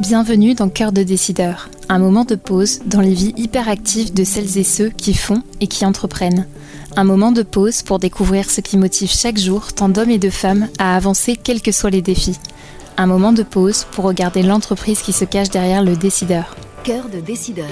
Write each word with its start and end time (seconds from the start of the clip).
Bienvenue 0.00 0.54
dans 0.54 0.68
Cœur 0.68 0.92
de 0.92 1.02
décideur, 1.02 1.70
un 1.88 1.98
moment 1.98 2.24
de 2.24 2.34
pause 2.34 2.80
dans 2.86 3.00
les 3.00 3.14
vies 3.14 3.32
hyperactives 3.36 4.12
de 4.12 4.22
celles 4.22 4.58
et 4.58 4.62
ceux 4.64 4.90
qui 4.90 5.14
font 5.14 5.42
et 5.60 5.66
qui 5.66 5.86
entreprennent. 5.86 6.46
Un 6.96 7.04
moment 7.04 7.32
de 7.32 7.42
pause 7.42 7.82
pour 7.82 7.98
découvrir 7.98 8.50
ce 8.50 8.60
qui 8.60 8.76
motive 8.76 9.10
chaque 9.10 9.38
jour 9.38 9.72
tant 9.72 9.88
d'hommes 9.88 10.10
et 10.10 10.18
de 10.18 10.30
femmes 10.30 10.68
à 10.78 10.94
avancer 10.94 11.36
quels 11.36 11.62
que 11.62 11.72
soient 11.72 11.90
les 11.90 12.02
défis. 12.02 12.38
Un 12.96 13.06
moment 13.06 13.32
de 13.32 13.42
pause 13.42 13.86
pour 13.92 14.04
regarder 14.04 14.42
l'entreprise 14.42 15.00
qui 15.00 15.12
se 15.12 15.24
cache 15.24 15.50
derrière 15.50 15.82
le 15.82 15.96
décideur. 15.96 16.54
Cœur 16.84 17.08
de 17.08 17.20
décideur. 17.20 17.66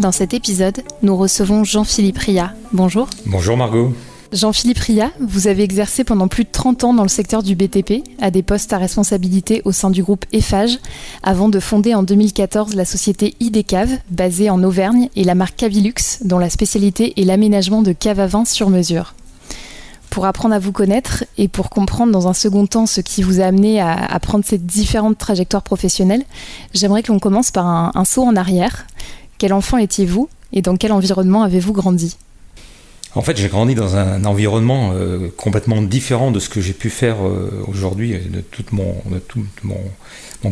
Dans 0.00 0.10
cet 0.10 0.34
épisode, 0.34 0.82
nous 1.02 1.16
recevons 1.16 1.62
Jean-Philippe 1.62 2.18
Ria. 2.18 2.52
Bonjour. 2.72 3.08
Bonjour 3.26 3.56
Margot. 3.56 3.94
Jean-Philippe 4.32 4.78
Ria, 4.78 5.12
vous 5.20 5.46
avez 5.46 5.62
exercé 5.62 6.02
pendant 6.02 6.26
plus 6.26 6.42
de 6.42 6.48
30 6.50 6.82
ans 6.82 6.94
dans 6.94 7.04
le 7.04 7.08
secteur 7.08 7.44
du 7.44 7.54
BTP, 7.54 8.02
à 8.20 8.32
des 8.32 8.42
postes 8.42 8.72
à 8.72 8.78
responsabilité 8.78 9.62
au 9.64 9.70
sein 9.70 9.90
du 9.90 10.02
groupe 10.02 10.24
EFAGE, 10.32 10.80
avant 11.22 11.48
de 11.48 11.60
fonder 11.60 11.94
en 11.94 12.02
2014 12.02 12.74
la 12.74 12.84
société 12.84 13.36
IDCAV, 13.38 14.00
basée 14.10 14.50
en 14.50 14.64
Auvergne, 14.64 15.10
et 15.14 15.22
la 15.22 15.36
marque 15.36 15.54
Cavilux, 15.54 16.24
dont 16.24 16.40
la 16.40 16.50
spécialité 16.50 17.14
est 17.20 17.24
l'aménagement 17.24 17.82
de 17.82 17.92
caves 17.92 18.18
à 18.18 18.26
vin 18.26 18.44
sur 18.44 18.70
mesure. 18.70 19.14
Pour 20.10 20.26
apprendre 20.26 20.56
à 20.56 20.58
vous 20.58 20.72
connaître 20.72 21.24
et 21.38 21.46
pour 21.46 21.70
comprendre 21.70 22.10
dans 22.10 22.26
un 22.26 22.34
second 22.34 22.66
temps 22.66 22.86
ce 22.86 23.00
qui 23.00 23.22
vous 23.22 23.40
a 23.40 23.44
amené 23.44 23.80
à, 23.80 24.18
prendre 24.20 24.44
ces 24.44 24.58
différentes 24.58 25.18
trajectoires 25.18 25.62
professionnelles, 25.62 26.24
j'aimerais 26.72 27.02
que 27.04 27.12
l'on 27.12 27.20
commence 27.20 27.52
par 27.52 27.66
un, 27.66 27.92
un 27.94 28.04
saut 28.04 28.24
en 28.24 28.34
arrière. 28.34 28.86
Quel 29.44 29.52
enfant 29.52 29.76
étiez-vous 29.76 30.30
et 30.54 30.62
dans 30.62 30.78
quel 30.78 30.90
environnement 30.90 31.42
avez-vous 31.42 31.74
grandi 31.74 32.16
en 33.16 33.22
fait, 33.22 33.36
j'ai 33.36 33.46
grandi 33.46 33.76
dans 33.76 33.94
un 33.94 34.24
environnement 34.24 34.90
euh, 34.92 35.28
complètement 35.36 35.80
différent 35.82 36.32
de 36.32 36.40
ce 36.40 36.48
que 36.48 36.60
j'ai 36.60 36.72
pu 36.72 36.90
faire 36.90 37.16
euh, 37.24 37.62
aujourd'hui, 37.68 38.18
de 38.18 38.40
tout 38.40 38.64
mon, 38.72 38.96
de 39.08 39.20
tout 39.20 39.44
mon, 39.62 39.78
mon, 40.42 40.50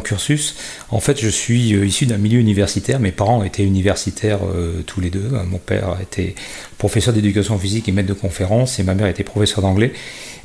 cursus. 0.00 0.56
En 0.88 1.00
fait, 1.00 1.20
je 1.20 1.28
suis 1.28 1.74
euh, 1.74 1.84
issu 1.84 2.06
d'un 2.06 2.16
milieu 2.16 2.38
universitaire. 2.38 3.00
Mes 3.00 3.12
parents 3.12 3.44
étaient 3.44 3.64
universitaires 3.64 4.40
tous 4.86 5.02
les 5.02 5.10
deux. 5.10 5.28
Mon 5.46 5.58
père 5.58 5.98
était 6.00 6.34
professeur 6.78 7.12
d'éducation 7.12 7.58
physique 7.58 7.86
et 7.88 7.92
maître 7.92 8.08
de 8.08 8.14
conférence, 8.14 8.78
et 8.78 8.82
ma 8.82 8.94
mère 8.94 9.08
était 9.08 9.24
professeur 9.24 9.60
d'anglais. 9.60 9.92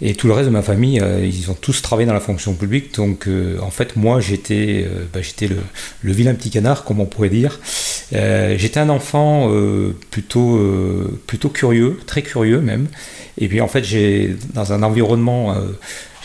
Et 0.02 0.16
tout 0.16 0.28
le 0.28 0.34
reste 0.34 0.48
de 0.48 0.54
ma 0.54 0.62
famille, 0.62 1.02
ils 1.24 1.52
ont 1.52 1.56
tous 1.56 1.82
travaillé 1.82 2.08
dans 2.08 2.14
la 2.14 2.20
fonction 2.20 2.54
publique. 2.54 2.96
Donc, 2.96 3.28
en 3.62 3.70
fait, 3.70 3.96
moi, 3.96 4.20
j'étais 4.20 4.88
bah, 5.14 5.22
j'étais 5.22 5.48
le, 5.48 5.58
le, 6.02 6.12
vilain 6.14 6.34
petit 6.34 6.50
canard, 6.50 6.86
comme 6.86 7.02
on 7.02 7.06
pourrait 7.06 7.30
dire. 7.30 7.60
j'étais 8.12 8.80
un 8.80 8.90
enfant 8.90 9.52
plutôt 10.10 10.58
plutôt 11.28 11.50
curieux, 11.50 12.00
très 12.06 12.22
curieux 12.22 12.62
même. 12.62 12.88
Et 13.38 13.48
puis 13.48 13.62
en 13.62 13.68
fait, 13.68 13.84
j'ai 13.84 14.36
dans 14.54 14.72
un 14.74 14.84
environnement 14.84 15.56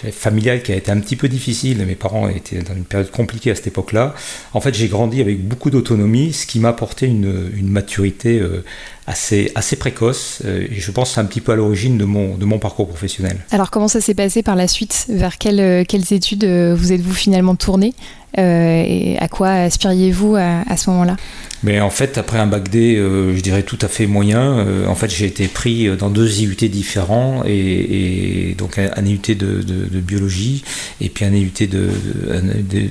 euh, 0.05 0.11
familial 0.11 0.63
qui 0.63 0.73
a 0.73 0.77
été 0.77 0.91
un 0.91 0.99
petit 0.99 1.17
peu 1.17 1.29
difficile. 1.29 1.85
Mes 1.87 1.95
parents 1.95 2.29
étaient 2.29 2.63
dans 2.63 2.75
une 2.75 2.85
période 2.85 3.11
compliquée 3.11 3.51
à 3.51 3.55
cette 3.55 3.67
époque-là. 3.67 4.15
En 4.53 4.61
fait, 4.61 4.75
j'ai 4.75 4.89
grandi 4.89 5.21
avec 5.21 5.47
beaucoup 5.47 5.71
d'autonomie, 5.71 6.33
ce 6.33 6.47
qui 6.47 6.59
m'a 6.59 6.71
apporté 6.71 7.07
une, 7.07 7.53
maturité 7.63 8.41
euh, 8.41 8.65
assez, 9.07 9.53
précoce. 9.79 10.43
Euh, 10.45 10.67
et 10.71 10.81
je 10.81 10.91
pense 10.91 11.19
un 11.19 11.25
petit 11.25 11.41
peu 11.41 11.53
à 11.53 11.57
l'origine 11.57 11.99
de 11.99 12.05
mon, 12.05 12.59
parcours 12.59 12.89
professionnel. 12.89 13.39
Alors, 13.51 13.71
comment 13.71 13.89
ça 13.89 14.01
s'est 14.01 14.15
passé 14.15 14.43
par 14.43 14.57
la 14.57 14.69
suite? 14.69 15.07
Vers 15.09 15.39
quelles, 15.39 15.87
quelles 15.87 16.13
études 16.13 16.45
vous 16.45 16.93
êtes-vous 16.93 17.13
finalement 17.13 17.57
tourné? 17.57 17.95
Et 18.37 19.17
à 19.21 19.29
quoi 19.29 19.51
aspiriez-vous 19.51 20.37
à 20.37 20.77
ce 20.77 20.91
moment-là? 20.91 21.17
Mais 21.65 21.81
en 21.81 21.89
fait, 21.89 22.19
après 22.19 22.39
un 22.39 22.47
bac 22.47 22.69
D, 22.69 22.97
euh, 22.97 23.35
je 23.35 23.41
dirais 23.41 23.63
tout 23.63 23.79
à 23.81 23.89
fait 23.89 24.07
moyen, 24.07 24.59
euh, 24.59 24.87
en 24.87 24.95
fait, 24.95 25.09
j'ai 25.09 25.25
été 25.25 25.49
pris 25.49 25.89
dans 25.97 26.11
deux 26.11 26.43
IUT 26.43 26.69
différents, 26.69 27.43
et, 27.47 28.55
donc 28.59 28.79
un, 28.79 29.07
IUT 29.07 29.35
de, 29.35 30.01
biologie, 30.01 30.63
et 31.01 31.09
puis 31.09 31.25
un 31.25 31.33
IUT 31.33 31.67
de, 31.67 31.89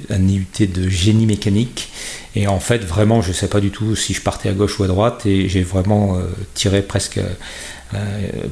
un, 0.09 0.27
IUT 0.27 0.67
de 0.73 0.89
génie 0.89 1.27
mécanique. 1.27 1.89
Et 2.35 2.47
en 2.47 2.59
fait, 2.59 2.79
vraiment, 2.79 3.21
je 3.21 3.29
ne 3.29 3.33
sais 3.33 3.47
pas 3.47 3.59
du 3.59 3.69
tout 3.69 3.95
si 3.95 4.13
je 4.13 4.21
partais 4.21 4.49
à 4.49 4.53
gauche 4.53 4.79
ou 4.79 4.83
à 4.83 4.87
droite, 4.87 5.27
et 5.27 5.47
j'ai 5.49 5.61
vraiment 5.61 6.17
euh, 6.17 6.23
tiré 6.55 6.81
presque 6.81 7.19
euh, 7.19 7.29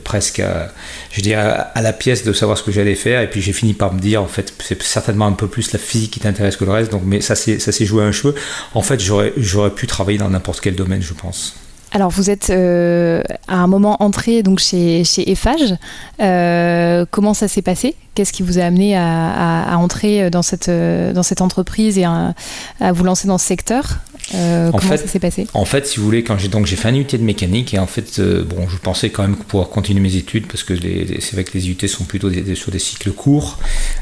presque, 0.03 0.39
à, 0.39 0.71
je 1.11 1.21
dirais, 1.21 1.41
à, 1.73 1.81
la 1.81 1.93
pièce 1.93 2.23
de 2.23 2.33
savoir 2.33 2.57
ce 2.57 2.63
que 2.63 2.71
j'allais 2.71 2.95
faire. 2.95 3.21
Et 3.21 3.29
puis 3.29 3.41
j'ai 3.41 3.53
fini 3.53 3.73
par 3.73 3.93
me 3.93 3.99
dire, 3.99 4.21
en 4.21 4.27
fait, 4.27 4.53
c'est 4.59 4.81
certainement 4.81 5.27
un 5.27 5.33
peu 5.33 5.47
plus 5.47 5.71
la 5.73 5.79
physique 5.79 6.11
qui 6.11 6.19
t'intéresse 6.19 6.57
que 6.57 6.65
le 6.65 6.71
reste. 6.71 6.91
Donc, 6.91 7.03
mais 7.05 7.21
ça 7.21 7.35
s'est 7.35 7.85
joué 7.85 8.03
un 8.03 8.11
cheveu. 8.11 8.35
En 8.73 8.81
fait, 8.81 8.99
j'aurais 8.99 9.71
pu 9.71 9.87
travailler 9.87 10.17
dans 10.17 10.29
n'importe 10.29 10.61
quel 10.61 10.75
domaine, 10.75 11.01
je 11.01 11.13
pense. 11.13 11.55
Alors 11.91 12.09
vous 12.09 12.29
êtes 12.29 12.49
euh, 12.49 13.21
à 13.47 13.57
un 13.57 13.67
moment 13.67 14.01
entré 14.01 14.43
donc 14.43 14.59
chez, 14.59 15.03
chez 15.03 15.29
Eiffage. 15.29 15.75
Euh, 16.21 17.05
comment 17.09 17.33
ça 17.33 17.47
s'est 17.47 17.61
passé? 17.61 17.95
Qu'est-ce 18.15 18.33
qui 18.33 18.43
vous 18.43 18.59
a 18.59 18.63
amené 18.63 18.97
à, 18.97 19.77
entrer 19.77 20.29
dans 20.29 20.41
cette, 20.41 20.69
dans 20.69 21.23
cette 21.23 21.41
entreprise 21.41 21.97
et 21.97 22.03
à, 22.03 22.33
à, 22.79 22.91
vous 22.91 23.03
lancer 23.03 23.27
dans 23.27 23.37
ce 23.37 23.45
secteur? 23.45 23.99
Euh, 24.35 24.71
comment 24.71 24.97
ça 24.97 25.07
s'est 25.07 25.19
passé? 25.19 25.47
En 25.53 25.65
fait, 25.65 25.87
si 25.87 25.99
vous 25.99 26.05
voulez, 26.05 26.23
quand 26.23 26.37
j'ai 26.37 26.47
donc 26.47 26.65
j'ai 26.65 26.75
fait 26.75 26.87
un 26.87 26.95
UT 26.95 27.05
de 27.11 27.17
mécanique 27.17 27.73
et 27.73 27.79
en 27.79 27.87
fait, 27.87 28.19
euh, 28.19 28.43
bon, 28.43 28.67
je 28.69 28.77
pensais 28.77 29.09
quand 29.09 29.23
même 29.23 29.35
pouvoir 29.35 29.69
continuer 29.69 29.99
mes 29.99 30.15
études 30.15 30.47
parce 30.47 30.63
que 30.63 30.73
c'est 30.75 31.33
vrai 31.33 31.43
que 31.43 31.57
les 31.57 31.69
UT 31.69 31.87
sont 31.87 32.05
plutôt 32.05 32.29
sur 32.55 32.71
des 32.71 32.79
cycles 32.79 33.11
courts. 33.11 33.57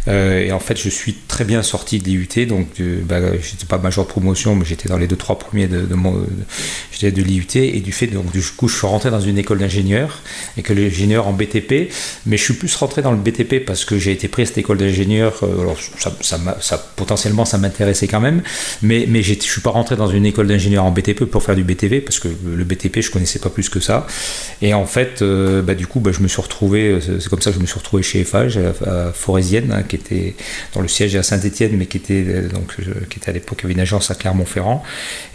Euh, 0.07 0.45
et 0.45 0.51
en 0.51 0.59
fait, 0.59 0.79
je 0.79 0.89
suis 0.89 1.13
très 1.13 1.45
bien 1.45 1.63
sorti 1.63 1.99
de 1.99 2.05
l'IUT, 2.05 2.45
donc 2.47 2.67
bah, 3.05 3.19
j'étais 3.41 3.65
pas 3.65 3.77
major 3.77 4.05
de 4.05 4.09
promotion, 4.09 4.55
mais 4.55 4.65
j'étais 4.65 4.89
dans 4.89 4.97
les 4.97 5.07
deux 5.07 5.15
trois 5.15 5.39
premiers 5.39 5.67
de, 5.67 5.81
de 5.81 5.95
de 5.95 7.21
l'IUT 7.21 7.55
et 7.55 7.78
du 7.81 7.91
fait 7.91 8.07
donc 8.07 8.31
du 8.31 8.41
coup, 8.41 8.67
je 8.67 8.77
suis 8.77 8.87
rentré 8.87 9.11
dans 9.11 9.21
une 9.21 9.37
école 9.37 9.59
d'ingénieur 9.59 10.21
et 10.57 10.61
que 10.61 10.73
l'ingénieur 10.73 11.27
en 11.27 11.33
BTP, 11.33 11.91
mais 12.25 12.37
je 12.37 12.43
suis 12.43 12.53
plus 12.53 12.73
rentré 12.75 13.01
dans 13.01 13.11
le 13.11 13.17
BTP 13.17 13.65
parce 13.65 13.85
que 13.85 13.97
j'ai 13.97 14.11
été 14.11 14.27
pris 14.27 14.43
à 14.43 14.45
cette 14.45 14.57
école 14.57 14.77
d'ingénieur. 14.77 15.41
alors 15.43 15.77
ça, 16.21 16.39
ça, 16.59 16.77
potentiellement, 16.95 17.45
ça 17.45 17.57
m'intéressait 17.57 18.07
quand 18.07 18.19
même, 18.19 18.41
mais 18.81 19.05
mais 19.07 19.21
je 19.21 19.33
suis 19.33 19.61
pas 19.61 19.69
rentré 19.69 19.95
dans 19.95 20.07
une 20.07 20.25
école 20.25 20.47
d'ingénieur 20.47 20.85
en 20.85 20.91
BTP 20.91 21.25
pour 21.25 21.43
faire 21.43 21.55
du 21.55 21.63
BTV 21.63 22.01
parce 22.01 22.19
que 22.19 22.27
le 22.27 22.63
BTP 22.63 23.01
je 23.01 23.11
connaissais 23.11 23.39
pas 23.39 23.49
plus 23.49 23.69
que 23.69 23.79
ça 23.79 24.07
et 24.61 24.73
en 24.73 24.85
fait 24.85 25.21
euh, 25.21 25.61
bah, 25.61 25.75
du 25.75 25.87
coup 25.87 25.99
bah, 25.99 26.11
je 26.11 26.21
me 26.21 26.27
suis 26.27 26.41
retrouvé 26.41 26.89
euh, 26.89 27.19
c'est 27.19 27.29
comme 27.29 27.41
ça 27.41 27.51
que 27.51 27.57
je 27.57 27.61
me 27.61 27.65
suis 27.65 27.77
retrouvé 27.77 28.03
chez 28.03 28.21
Eiffage 28.21 28.57
à, 28.85 29.11
Forésienne 29.13 29.71
hein, 29.71 29.83
qui 29.83 29.95
était 29.95 30.35
dans 30.73 30.81
le 30.81 30.87
siège 30.87 31.15
à 31.15 31.23
Saint-Etienne 31.23 31.73
mais 31.77 31.85
qui 31.85 31.97
était 31.97 32.25
euh, 32.27 32.47
donc 32.49 32.75
qui 33.09 33.19
était 33.19 33.29
à 33.29 33.33
l'époque 33.33 33.63
une 33.67 33.79
agence 33.79 34.11
à 34.11 34.15
Clermont-Ferrand 34.15 34.83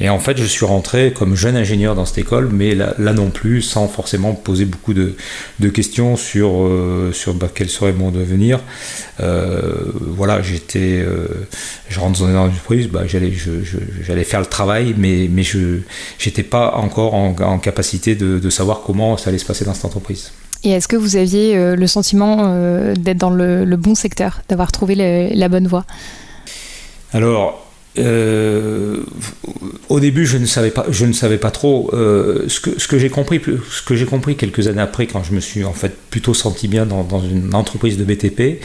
et 0.00 0.08
en 0.08 0.18
fait 0.18 0.36
je 0.36 0.44
suis 0.44 0.66
rentré 0.66 1.12
comme 1.12 1.34
jeune 1.36 1.56
ingénieur 1.56 1.94
dans 1.94 2.04
cette 2.04 2.18
école 2.18 2.33
mais 2.42 2.74
là, 2.74 2.94
non 3.12 3.30
plus 3.30 3.62
sans 3.62 3.88
forcément 3.88 4.32
poser 4.32 4.64
beaucoup 4.64 4.94
de, 4.94 5.14
de 5.60 5.68
questions 5.68 6.16
sur 6.16 6.68
sur 7.12 7.34
bah, 7.34 7.48
quel 7.54 7.68
serait 7.68 7.92
mon 7.92 8.10
devenir 8.10 8.60
voilà 9.18 10.42
j'étais 10.42 11.04
je 11.88 12.00
rentre 12.00 12.20
dans 12.20 12.28
une 12.28 12.36
entreprise 12.36 12.88
bah, 12.88 13.02
j'allais 13.06 13.32
j'allais 14.02 14.24
faire 14.24 14.40
le 14.40 14.46
travail 14.46 14.94
mais, 14.96 15.28
mais 15.30 15.42
je 15.42 15.80
n'étais 16.24 16.42
pas 16.42 16.74
encore 16.76 17.14
en, 17.14 17.58
capacité 17.58 18.14
de, 18.14 18.50
savoir 18.50 18.82
comment 18.84 19.16
ça 19.16 19.30
allait 19.30 19.38
se 19.38 19.44
passer 19.44 19.64
dans 19.64 19.74
cette 19.74 19.84
entreprise. 19.84 20.32
Et 20.62 20.70
est-ce 20.70 20.88
que 20.88 20.96
vous 20.96 21.16
aviez 21.16 21.56
euh, 21.56 21.76
le 21.76 21.86
sentiment 21.86 22.38
euh, 22.40 22.94
d'être 22.94 23.18
dans 23.18 23.30
le, 23.30 23.64
bon 23.76 23.94
secteur, 23.94 24.40
d'avoir 24.48 24.72
trouvé 24.72 24.94
la 25.34 25.48
bonne 25.48 25.66
voie? 25.66 25.84
Alors, 27.12 27.63
euh, 27.96 29.02
au 29.88 30.00
début, 30.00 30.26
je 30.26 30.36
ne 30.36 30.46
savais 30.46 30.70
pas, 30.70 30.86
je 30.90 31.06
ne 31.06 31.12
savais 31.12 31.38
pas 31.38 31.50
trop 31.50 31.90
euh, 31.92 32.48
ce 32.48 32.60
que, 32.60 32.98
j'ai 32.98 33.08
compris, 33.08 33.40
ce 33.70 33.82
que 33.82 33.94
j'ai 33.94 34.06
compris 34.06 34.36
quelques 34.36 34.66
années 34.66 34.80
après, 34.80 35.06
quand 35.06 35.22
je 35.22 35.32
me 35.32 35.40
suis 35.40 35.64
en 35.64 35.72
fait 35.72 35.96
plutôt 36.10 36.34
senti 36.34 36.66
bien 36.66 36.86
dans, 36.86 37.04
une 37.20 37.54
entreprise 37.54 37.96
de 37.96 38.04
BTP, 38.04 38.60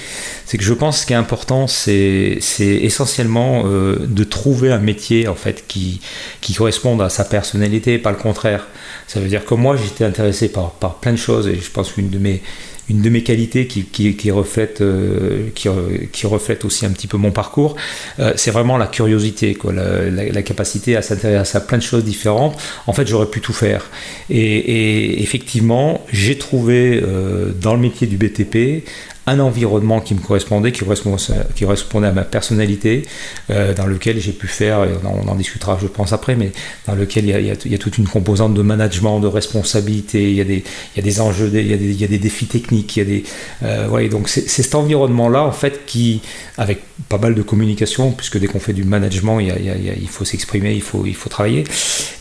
c'est 0.45 0.57
que 0.57 0.63
je 0.63 0.73
pense 0.73 0.97
que 0.97 1.01
ce 1.01 1.07
qui 1.07 1.13
est 1.13 1.17
important, 1.17 1.67
c'est, 1.67 2.39
essentiellement 2.59 3.63
euh, 3.65 3.97
de 4.07 4.23
trouver 4.23 4.71
un 4.71 4.79
métier 4.79 5.27
en 5.27 5.35
fait 5.35 5.65
qui, 5.67 6.01
qui 6.41 6.53
corresponde 6.53 7.01
à 7.01 7.09
sa 7.09 7.23
personnalité, 7.23 7.99
pas 7.99 8.11
le 8.11 8.17
contraire. 8.17 8.67
Ça 9.07 9.19
veut 9.19 9.27
dire 9.27 9.45
que 9.45 9.53
moi, 9.53 9.75
j'étais 9.75 10.05
intéressé 10.05 10.49
par 10.49 10.71
plein 11.01 11.11
de 11.11 11.17
choses 11.17 11.47
et 11.47 11.55
je 11.55 11.71
pense 11.71 11.91
qu'une 11.91 12.09
de 12.09 12.17
mes 12.17 12.41
une 12.89 13.01
de 13.01 13.09
mes 13.09 13.23
qualités 13.23 13.67
qui, 13.67 14.31
reflète, 14.31 14.81
euh, 14.81 15.49
qui, 15.53 15.69
qui, 16.11 16.27
reflète 16.27 16.65
aussi 16.65 16.85
un 16.85 16.91
petit 16.91 17.07
peu 17.07 17.17
mon 17.17 17.31
parcours, 17.31 17.75
euh, 18.19 18.33
c'est 18.35 18.51
vraiment 18.51 18.77
la 18.77 18.87
curiosité, 18.87 19.57
la, 19.71 20.41
capacité 20.41 20.95
à 20.95 21.01
s'intéresser 21.01 21.57
à 21.57 21.61
plein 21.61 21.77
de 21.77 21.83
choses 21.83 22.03
différentes. 22.03 22.59
En 22.87 22.93
fait, 22.93 23.07
j'aurais 23.07 23.27
pu 23.27 23.41
tout 23.41 23.53
faire. 23.53 23.89
Et, 24.29 25.21
effectivement, 25.21 26.03
j'ai 26.11 26.37
trouvé 26.37 27.01
euh, 27.03 27.51
dans 27.61 27.75
le 27.75 27.79
métier 27.79 28.07
du 28.07 28.17
BTP 28.17 28.83
un 29.29 29.39
environnement 29.39 30.01
qui 30.01 30.15
me 30.15 30.19
correspondait, 30.19 30.71
qui 30.71 30.83
correspondait, 30.83 32.07
à 32.07 32.11
ma 32.11 32.23
personnalité, 32.23 33.03
euh, 33.51 33.73
dans 33.75 33.85
lequel 33.85 34.19
j'ai 34.19 34.31
pu 34.31 34.47
faire, 34.47 34.87
on 35.03 35.29
en, 35.29 35.35
discutera 35.35 35.77
je 35.79 35.87
pense 35.87 36.13
après, 36.13 36.35
mais 36.35 36.51
dans 36.87 36.95
lequel 36.95 37.25
il 37.25 37.71
y, 37.71 37.75
a, 37.75 37.77
toute 37.77 37.97
une 37.97 38.07
composante 38.07 38.55
de 38.55 38.61
management, 38.61 39.19
de 39.19 39.27
responsabilité, 39.27 40.31
il 40.31 40.35
y 40.35 40.41
a 40.41 41.01
des, 41.01 41.21
enjeux, 41.21 41.49
il 41.53 41.67
y 41.67 41.73
a 41.73 41.77
des, 41.77 41.91
il 41.91 42.01
y 42.01 42.03
a 42.03 42.07
des 42.07 42.17
défis 42.17 42.47
techniques, 42.47 42.95
il 42.95 42.99
y 42.99 43.01
a 43.01 43.05
des... 43.05 43.23
Euh, 43.63 44.09
donc 44.09 44.29
c'est 44.29 44.47
cet 44.47 44.73
environnement-là, 44.73 45.43
en 45.43 45.51
fait, 45.51 45.85
qui, 45.85 46.21
avec 46.57 46.79
pas 47.07 47.19
mal 47.19 47.35
de 47.35 47.41
communication, 47.41 48.11
puisque 48.11 48.39
dès 48.39 48.47
qu'on 48.47 48.59
fait 48.59 48.73
du 48.73 48.83
management, 48.83 49.39
il, 49.39 50.09
faut 50.09 50.25
s'exprimer, 50.25 50.73
il 50.73 50.81
faut, 50.81 51.05
il 51.05 51.15
faut 51.15 51.29
travailler. 51.29 51.65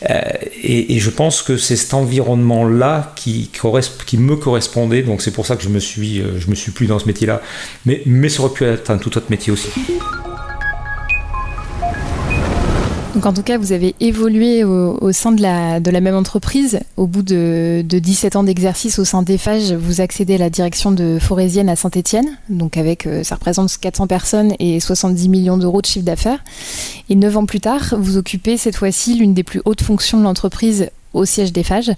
Euh, 0.09 0.19
et, 0.63 0.95
et, 0.95 0.99
je 0.99 1.09
pense 1.09 1.41
que 1.41 1.57
c'est 1.57 1.75
cet 1.75 1.93
environnement-là 1.93 3.13
qui, 3.15 3.49
qui 4.05 4.17
me 4.17 4.35
correspondait, 4.35 5.01
donc 5.01 5.21
c'est 5.21 5.31
pour 5.31 5.45
ça 5.45 5.55
que 5.55 5.63
je 5.63 5.69
me 5.69 5.79
suis, 5.79 6.21
je 6.37 6.49
me 6.49 6.55
suis 6.55 6.71
plus 6.71 6.87
dans 6.87 6.98
ce 6.99 7.05
métier-là. 7.05 7.41
Mais, 7.85 8.01
mais 8.05 8.29
ça 8.29 8.43
aurait 8.43 8.53
pu 8.53 8.65
être 8.65 8.89
un 8.91 8.97
tout 8.97 9.17
autre 9.17 9.27
métier 9.29 9.51
aussi. 9.51 9.69
Donc 13.15 13.25
en 13.25 13.33
tout 13.33 13.41
cas, 13.41 13.57
vous 13.57 13.71
avez 13.71 13.95
évolué 13.99 14.63
au, 14.63 15.11
sein 15.11 15.31
de 15.31 15.41
la, 15.41 15.79
de 15.79 15.89
la, 15.89 15.99
même 15.99 16.15
entreprise. 16.15 16.79
Au 16.95 17.07
bout 17.07 17.23
de, 17.23 17.83
de 17.83 17.99
17 17.99 18.35
ans 18.35 18.43
d'exercice 18.43 18.99
au 18.99 19.03
sein 19.03 19.23
d'EFAGE, 19.23 19.73
vous 19.73 19.99
accédez 19.99 20.35
à 20.35 20.37
la 20.37 20.49
direction 20.49 20.91
de 20.91 21.17
Forésienne 21.19 21.69
à 21.69 21.75
Saint-Etienne. 21.75 22.37
Donc 22.49 22.77
avec, 22.77 23.07
euh, 23.07 23.23
ça 23.23 23.35
représente 23.35 23.75
400 23.77 24.07
personnes 24.07 24.53
et 24.59 24.79
70 24.79 25.27
millions 25.27 25.57
d'euros 25.57 25.81
de 25.81 25.87
chiffre 25.87 26.05
d'affaires. 26.05 26.43
Et 27.09 27.15
9 27.15 27.37
ans 27.37 27.45
plus 27.45 27.59
tard, 27.59 27.95
vous 27.97 28.15
occupez 28.15 28.57
cette 28.57 28.75
fois-ci 28.75 29.15
l'une 29.15 29.33
des 29.33 29.43
plus 29.43 29.61
hautes 29.65 29.81
fonctions 29.81 30.19
de 30.19 30.23
l'entreprise 30.23 30.89
au 31.13 31.25
siège 31.25 31.51
d'EFAGE. 31.51 31.91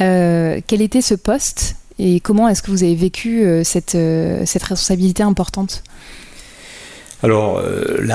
Euh, 0.00 0.60
quel 0.66 0.80
était 0.80 1.02
ce 1.02 1.14
poste 1.14 1.76
et 1.98 2.20
comment 2.20 2.48
est-ce 2.48 2.62
que 2.62 2.70
vous 2.70 2.82
avez 2.82 2.94
vécu 2.94 3.42
euh, 3.42 3.64
cette, 3.64 3.94
euh, 3.94 4.42
cette 4.44 4.62
responsabilité 4.62 5.22
importante? 5.22 5.82
Alors, 7.22 7.58
euh, 7.58 8.06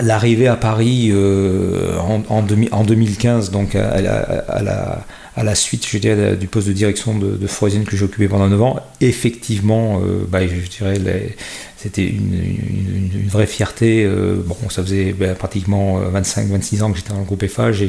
l'arrivée 0.00 0.48
à 0.48 0.56
Paris 0.56 1.12
en, 1.12 2.22
en, 2.28 2.42
2015, 2.42 3.50
donc 3.50 3.76
à, 3.76 4.00
la, 4.00 5.04
à 5.38 5.44
la 5.44 5.54
suite, 5.54 5.86
je 5.88 5.98
dirais, 5.98 6.36
du 6.36 6.48
poste 6.48 6.68
de 6.68 6.72
direction 6.72 7.16
de, 7.16 7.36
de 7.36 7.46
que 7.84 7.96
j'ai 7.96 8.04
occupé 8.04 8.28
pendant 8.28 8.48
9 8.48 8.62
ans, 8.62 8.80
effectivement, 9.00 10.00
bah, 10.28 10.46
je 10.46 10.68
dirais, 10.68 10.98
c'était 11.78 12.06
une, 12.06 13.28
vraie 13.28 13.46
fierté. 13.46 14.04
Euh, 14.04 14.42
bon, 14.44 14.56
ça 14.68 14.82
faisait 14.82 15.12
ben, 15.12 15.36
pratiquement 15.36 16.00
25-26 16.00 16.80
euh, 16.80 16.82
ans 16.82 16.90
que 16.90 16.96
j'étais 16.98 17.10
dans 17.12 17.20
le 17.20 17.24
groupe 17.24 17.46
FH 17.46 17.82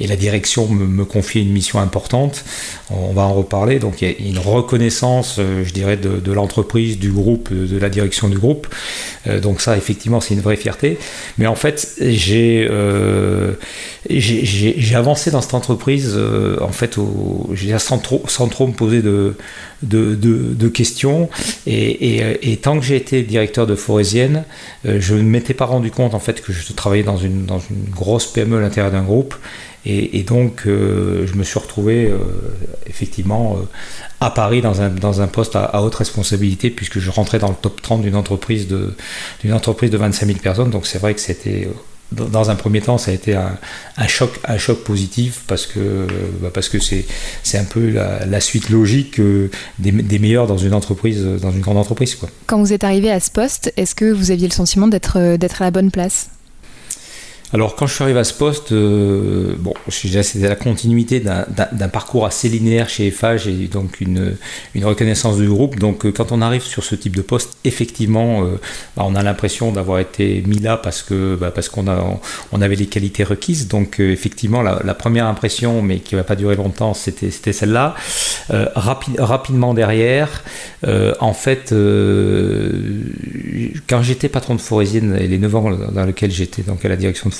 et, 0.00 0.06
la 0.06 0.14
direction 0.14 0.68
me, 0.68 1.04
confiait 1.04 1.42
une 1.42 1.50
mission 1.50 1.80
importante. 1.80 2.44
On 2.90 3.12
va 3.12 3.22
en 3.22 3.34
reparler. 3.34 3.80
Donc 3.80 4.02
il 4.02 4.08
y 4.08 4.12
a 4.12 4.28
une 4.28 4.38
reconnaissance, 4.38 5.36
euh, 5.40 5.64
je 5.64 5.72
dirais, 5.72 5.96
de, 5.96 6.32
l'entreprise, 6.32 6.98
du 6.98 7.10
groupe, 7.10 7.52
de 7.52 7.76
la 7.76 7.88
direction 7.88 8.28
du 8.28 8.38
groupe. 8.38 8.68
donc 9.42 9.60
ça, 9.60 9.76
effectivement, 9.76 10.20
c'est 10.20 10.34
une 10.34 10.40
vraie 10.40 10.56
fierté. 10.56 10.98
Mais 11.38 11.46
en 11.46 11.56
fait, 11.56 11.94
j'ai 12.00 12.68
j'ai 14.10 14.94
avancé 14.94 15.30
dans 15.30 15.40
cette 15.40 15.54
entreprise, 15.54 16.18
en 16.60 16.72
fait, 16.72 16.83
au, 16.98 17.54
sans, 17.78 17.98
trop, 17.98 18.22
sans 18.28 18.48
trop 18.48 18.66
me 18.66 18.72
poser 18.72 19.02
de, 19.02 19.34
de, 19.82 20.14
de, 20.14 20.68
questions. 20.68 21.28
Et, 21.66 22.16
et, 22.16 22.52
et 22.52 22.56
tant 22.56 22.78
que 22.78 22.84
j'ai 22.84 22.96
été 22.96 23.22
directeur 23.22 23.66
de 23.66 23.74
Forésienne, 23.74 24.44
euh, 24.86 24.98
je 25.00 25.14
ne 25.14 25.22
m'étais 25.22 25.54
pas 25.54 25.66
rendu 25.66 25.90
compte 25.90 26.14
en 26.14 26.20
fait 26.20 26.40
que 26.40 26.52
je 26.52 26.72
travaillais 26.72 27.04
dans 27.04 27.16
une, 27.16 27.46
dans 27.46 27.58
une 27.58 27.84
grosse 27.90 28.26
PME 28.26 28.58
à 28.58 28.60
l'intérieur 28.60 28.92
d'un 28.92 29.02
groupe. 29.02 29.34
Et, 29.86 30.22
donc, 30.22 30.62
euh, 30.66 31.26
je 31.26 31.34
me 31.34 31.44
suis 31.44 31.58
retrouvé 31.58 32.06
euh, 32.06 32.16
effectivement 32.86 33.58
à 34.18 34.30
Paris 34.30 34.62
dans 34.62 34.80
un, 34.80 34.88
dans 34.88 35.20
un 35.20 35.26
poste 35.26 35.56
à, 35.56 35.82
haute 35.82 35.94
responsabilité, 35.94 36.70
puisque 36.70 37.00
je 37.00 37.10
rentrais 37.10 37.38
dans 37.38 37.50
le 37.50 37.54
top 37.54 37.82
30 37.82 38.00
d'une 38.00 38.16
entreprise 38.16 38.66
de, 38.66 38.94
d'une 39.42 39.52
entreprise 39.52 39.90
de 39.90 39.98
25 39.98 40.24
000 40.24 40.38
personnes. 40.38 40.70
Donc, 40.70 40.86
c'est 40.86 40.98
vrai 40.98 41.12
que 41.12 41.20
c'était 41.20 41.68
dans 42.12 42.50
un 42.50 42.54
premier 42.54 42.80
temps, 42.80 42.98
ça 42.98 43.10
a 43.10 43.14
été 43.14 43.34
un, 43.34 44.06
choc, 44.06 44.38
un 44.46 44.58
choc 44.58 44.84
positif 44.84 45.42
parce 45.46 45.66
que 45.66 46.06
bah, 46.40 46.50
c'est 46.60 47.58
un 47.58 47.64
peu 47.64 47.90
la, 47.90 48.40
suite 48.40 48.70
logique 48.70 49.18
euh, 49.20 49.50
des, 49.78 49.90
des, 49.90 50.18
meilleurs 50.18 50.46
dans 50.46 50.58
une 50.58 50.74
entreprise, 50.74 51.24
dans 51.24 51.50
une 51.50 51.60
grande 51.60 51.78
entreprise, 51.78 52.14
quoi. 52.14 52.28
Quand 52.46 52.58
vous 52.58 52.72
êtes 52.72 52.84
arrivé 52.84 53.10
à 53.10 53.20
ce 53.20 53.30
poste, 53.30 53.72
est-ce 53.76 53.94
que 53.94 54.12
vous 54.12 54.30
aviez 54.30 54.48
le 54.48 54.54
sentiment 54.54 54.86
d'être 54.86 55.36
d'être 55.36 55.62
à 55.62 55.64
la 55.64 55.70
bonne 55.70 55.90
place? 55.90 56.28
Alors 57.54 57.76
quand 57.76 57.86
je 57.86 57.94
suis 57.94 58.02
arrivé 58.02 58.18
à 58.18 58.24
ce 58.24 58.34
poste, 58.34 58.72
euh, 58.72 59.54
bon, 59.56 59.74
c'était 59.88 60.48
la 60.48 60.56
continuité 60.56 61.20
d'un 61.20 61.88
parcours 61.88 62.26
assez 62.26 62.48
linéaire 62.48 62.88
chez 62.88 63.12
FH 63.12 63.46
et 63.46 63.68
donc 63.68 64.00
une, 64.00 64.36
reconnaissance 64.82 65.36
du 65.36 65.46
groupe. 65.48 65.78
Donc 65.78 66.04
euh, 66.04 66.10
quand 66.10 66.32
on 66.32 66.42
arrive 66.42 66.62
sur 66.62 66.82
ce 66.82 66.96
type 66.96 67.14
de 67.14 67.22
poste, 67.22 67.56
effectivement, 67.62 68.42
euh, 68.42 68.58
bah, 68.96 69.04
on 69.06 69.14
a 69.14 69.22
l'impression 69.22 69.70
d'avoir 69.70 70.00
été 70.00 70.42
mis 70.48 70.58
là 70.58 70.76
parce 70.76 71.04
que 71.04 71.36
bah, 71.36 71.52
qu'on 71.72 71.84
on 72.50 72.60
avait 72.60 72.74
les 72.74 72.86
qualités 72.86 73.22
requises. 73.22 73.68
Donc 73.68 74.00
effectivement, 74.00 74.60
la, 74.60 74.94
première 74.94 75.26
impression, 75.26 75.80
mais 75.80 76.00
qui 76.00 76.16
va 76.16 76.24
pas 76.24 76.34
durer 76.34 76.56
longtemps, 76.56 76.92
c'était 76.92 77.30
celle-là. 77.30 77.94
rapidement 78.74 79.74
derrière, 79.74 80.42
en 81.20 81.32
fait, 81.34 81.72
quand 83.88 84.02
j'étais 84.02 84.28
patron 84.28 84.56
de 84.56 84.60
Forésienne 84.60 85.16
et 85.20 85.28
les 85.28 85.38
9 85.38 85.54
ans 85.54 85.70
dans 85.70 86.04
lesquels 86.04 86.32
j'étais 86.32 86.62
donc 86.62 86.84
à 86.84 86.88
la 86.88 86.96
direction 86.96 87.30
de 87.30 87.34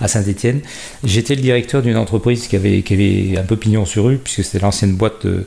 à 0.00 0.08
Saint-Etienne. 0.08 0.60
J'étais 1.04 1.34
le 1.34 1.42
directeur 1.42 1.82
d'une 1.82 1.96
entreprise 1.96 2.48
qui 2.48 2.56
avait, 2.56 2.82
un 3.38 3.42
peu 3.42 3.56
pignon 3.56 3.84
sur 3.84 4.04
rue, 4.04 4.18
puisque 4.18 4.44
c'était 4.44 4.58
l'ancienne 4.58 4.94
boîte, 4.94 5.26
de, 5.26 5.46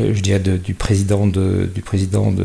euh, 0.00 0.12
je 0.14 0.20
dirais, 0.20 0.40
du 0.40 0.74
président 0.74 1.26
de, 1.26 1.68
du 1.72 1.82
président 1.82 2.30
de, 2.30 2.44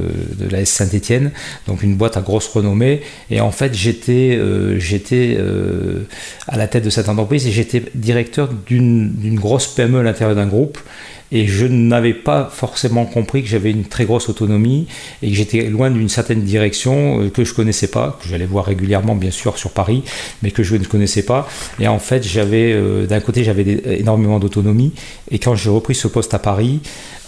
la 0.49 0.61
S 0.61 0.69
Saint-Etienne, 0.69 1.31
donc 1.67 1.83
une 1.83 1.95
boîte 1.95 2.17
à 2.17 2.21
grosse 2.21 2.47
renommée. 2.47 3.01
Et 3.29 3.41
en 3.41 3.51
fait, 3.51 3.73
j'étais 3.73 4.37
euh, 4.37 4.79
euh, 5.11 6.03
à 6.47 6.57
la 6.57 6.67
tête 6.67 6.83
de 6.83 6.89
cette 6.89 7.09
entreprise 7.09 7.47
et 7.47 7.51
j'étais 7.51 7.83
directeur 7.95 8.49
d'une 8.67 9.35
grosse 9.35 9.67
PME 9.67 9.99
à 9.99 10.03
l'intérieur 10.03 10.35
d'un 10.35 10.47
groupe 10.47 10.79
et 11.31 11.48
je 11.48 11.66
n'avais 11.66 12.13
pas 12.13 12.50
forcément 12.51 13.06
compris 13.06 13.44
que 13.44 13.50
j'avais 13.50 13.72
une 13.72 13.86
très 13.86 14.06
grosse 14.06 14.30
autonomie 14.30 14.88
et 15.22 15.30
que 15.30 15.36
j'étais 15.36 15.63
loin 15.69 15.89
d'une 15.92 16.10
certaine 16.10 16.42
direction 16.42 17.22
euh, 17.22 17.30
que 17.30 17.44
je 17.44 17.54
connaissais 17.54 17.88
pas, 17.88 18.18
que 18.22 18.27
j'allais 18.27 18.45
voir 18.45 18.66
régulièrement 18.66 19.16
bien 19.16 19.31
sûr 19.31 19.57
sur 19.57 19.72
Paris, 19.72 20.04
mais 20.44 20.51
que 20.51 20.63
je 20.63 20.75
ne 20.75 20.86
connaissais 20.86 21.24
pas. 21.24 21.48
Et 21.80 21.88
en 21.88 22.00
fait, 22.00 22.24
j'avais 22.24 22.74
euh, 22.74 23.06
d'un 23.06 23.19
côté 23.19 23.44
j'avais 23.44 24.00
énormément 24.00 24.39
d'autonomie 24.39 24.94
et 25.31 25.39
quand 25.39 25.56
j'ai 25.56 25.69
repris 25.69 25.95
ce 25.95 26.07
poste 26.07 26.33
à 26.33 26.39
Paris, 26.39 26.80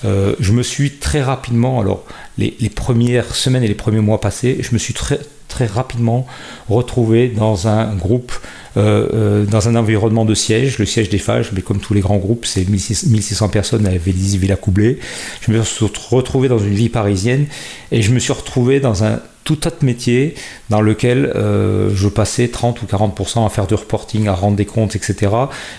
euh, 0.05 0.35
je 0.39 0.51
me 0.51 0.61
suis 0.61 0.91
très 0.91 1.23
rapidement, 1.23 1.79
alors 1.79 2.05
les, 2.37 2.55
les, 2.59 2.69
premières 2.69 3.33
semaines 3.33 3.63
et 3.63 3.67
les 3.67 3.73
premiers 3.73 3.99
mois 3.99 4.21
passés, 4.21 4.57
je 4.61 4.69
me 4.73 4.77
suis 4.77 4.93
très 4.93 5.19
très 5.47 5.65
rapidement 5.65 6.25
retrouvé 6.69 7.29
dans 7.29 7.67
un 7.67 7.95
groupe 7.95 8.33
euh, 8.77 9.07
euh, 9.13 9.45
dans 9.45 9.67
un 9.67 9.75
environnement 9.75 10.23
de 10.23 10.35
siège, 10.35 10.77
le 10.77 10.85
siège 10.85 11.09
des 11.09 11.17
Fages, 11.17 11.51
mais 11.51 11.61
comme 11.61 11.79
tous 11.79 11.95
les 11.95 12.01
grands 12.01 12.17
groupes, 12.17 12.45
c'est 12.45 12.67
1600 12.69 13.49
personnes 13.49 13.87
à 13.87 13.97
Vélizy, 13.97 14.37
Villa 14.37 14.55
Coublé. 14.55 14.99
Je 15.41 15.51
me 15.51 15.63
suis 15.63 15.85
retrouvé 15.85 16.47
dans 16.47 16.59
une 16.59 16.75
vie 16.75 16.89
parisienne 16.89 17.47
et 17.91 18.03
je 18.03 18.11
me 18.11 18.19
suis 18.19 18.33
retrouvé 18.33 18.79
dans 18.79 19.03
un 19.03 19.19
tout 19.45 19.65
autre 19.65 19.83
métier 19.83 20.35
dans 20.69 20.81
lequel 20.81 21.31
euh, 21.35 21.89
je 21.95 22.07
passais 22.07 22.49
30 22.49 22.83
ou 22.83 22.85
40% 22.85 23.45
à 23.45 23.49
faire 23.49 23.65
du 23.65 23.73
reporting, 23.73 24.27
à 24.27 24.33
rendre 24.33 24.57
des 24.57 24.65
comptes, 24.65 24.95
etc. 24.95 25.31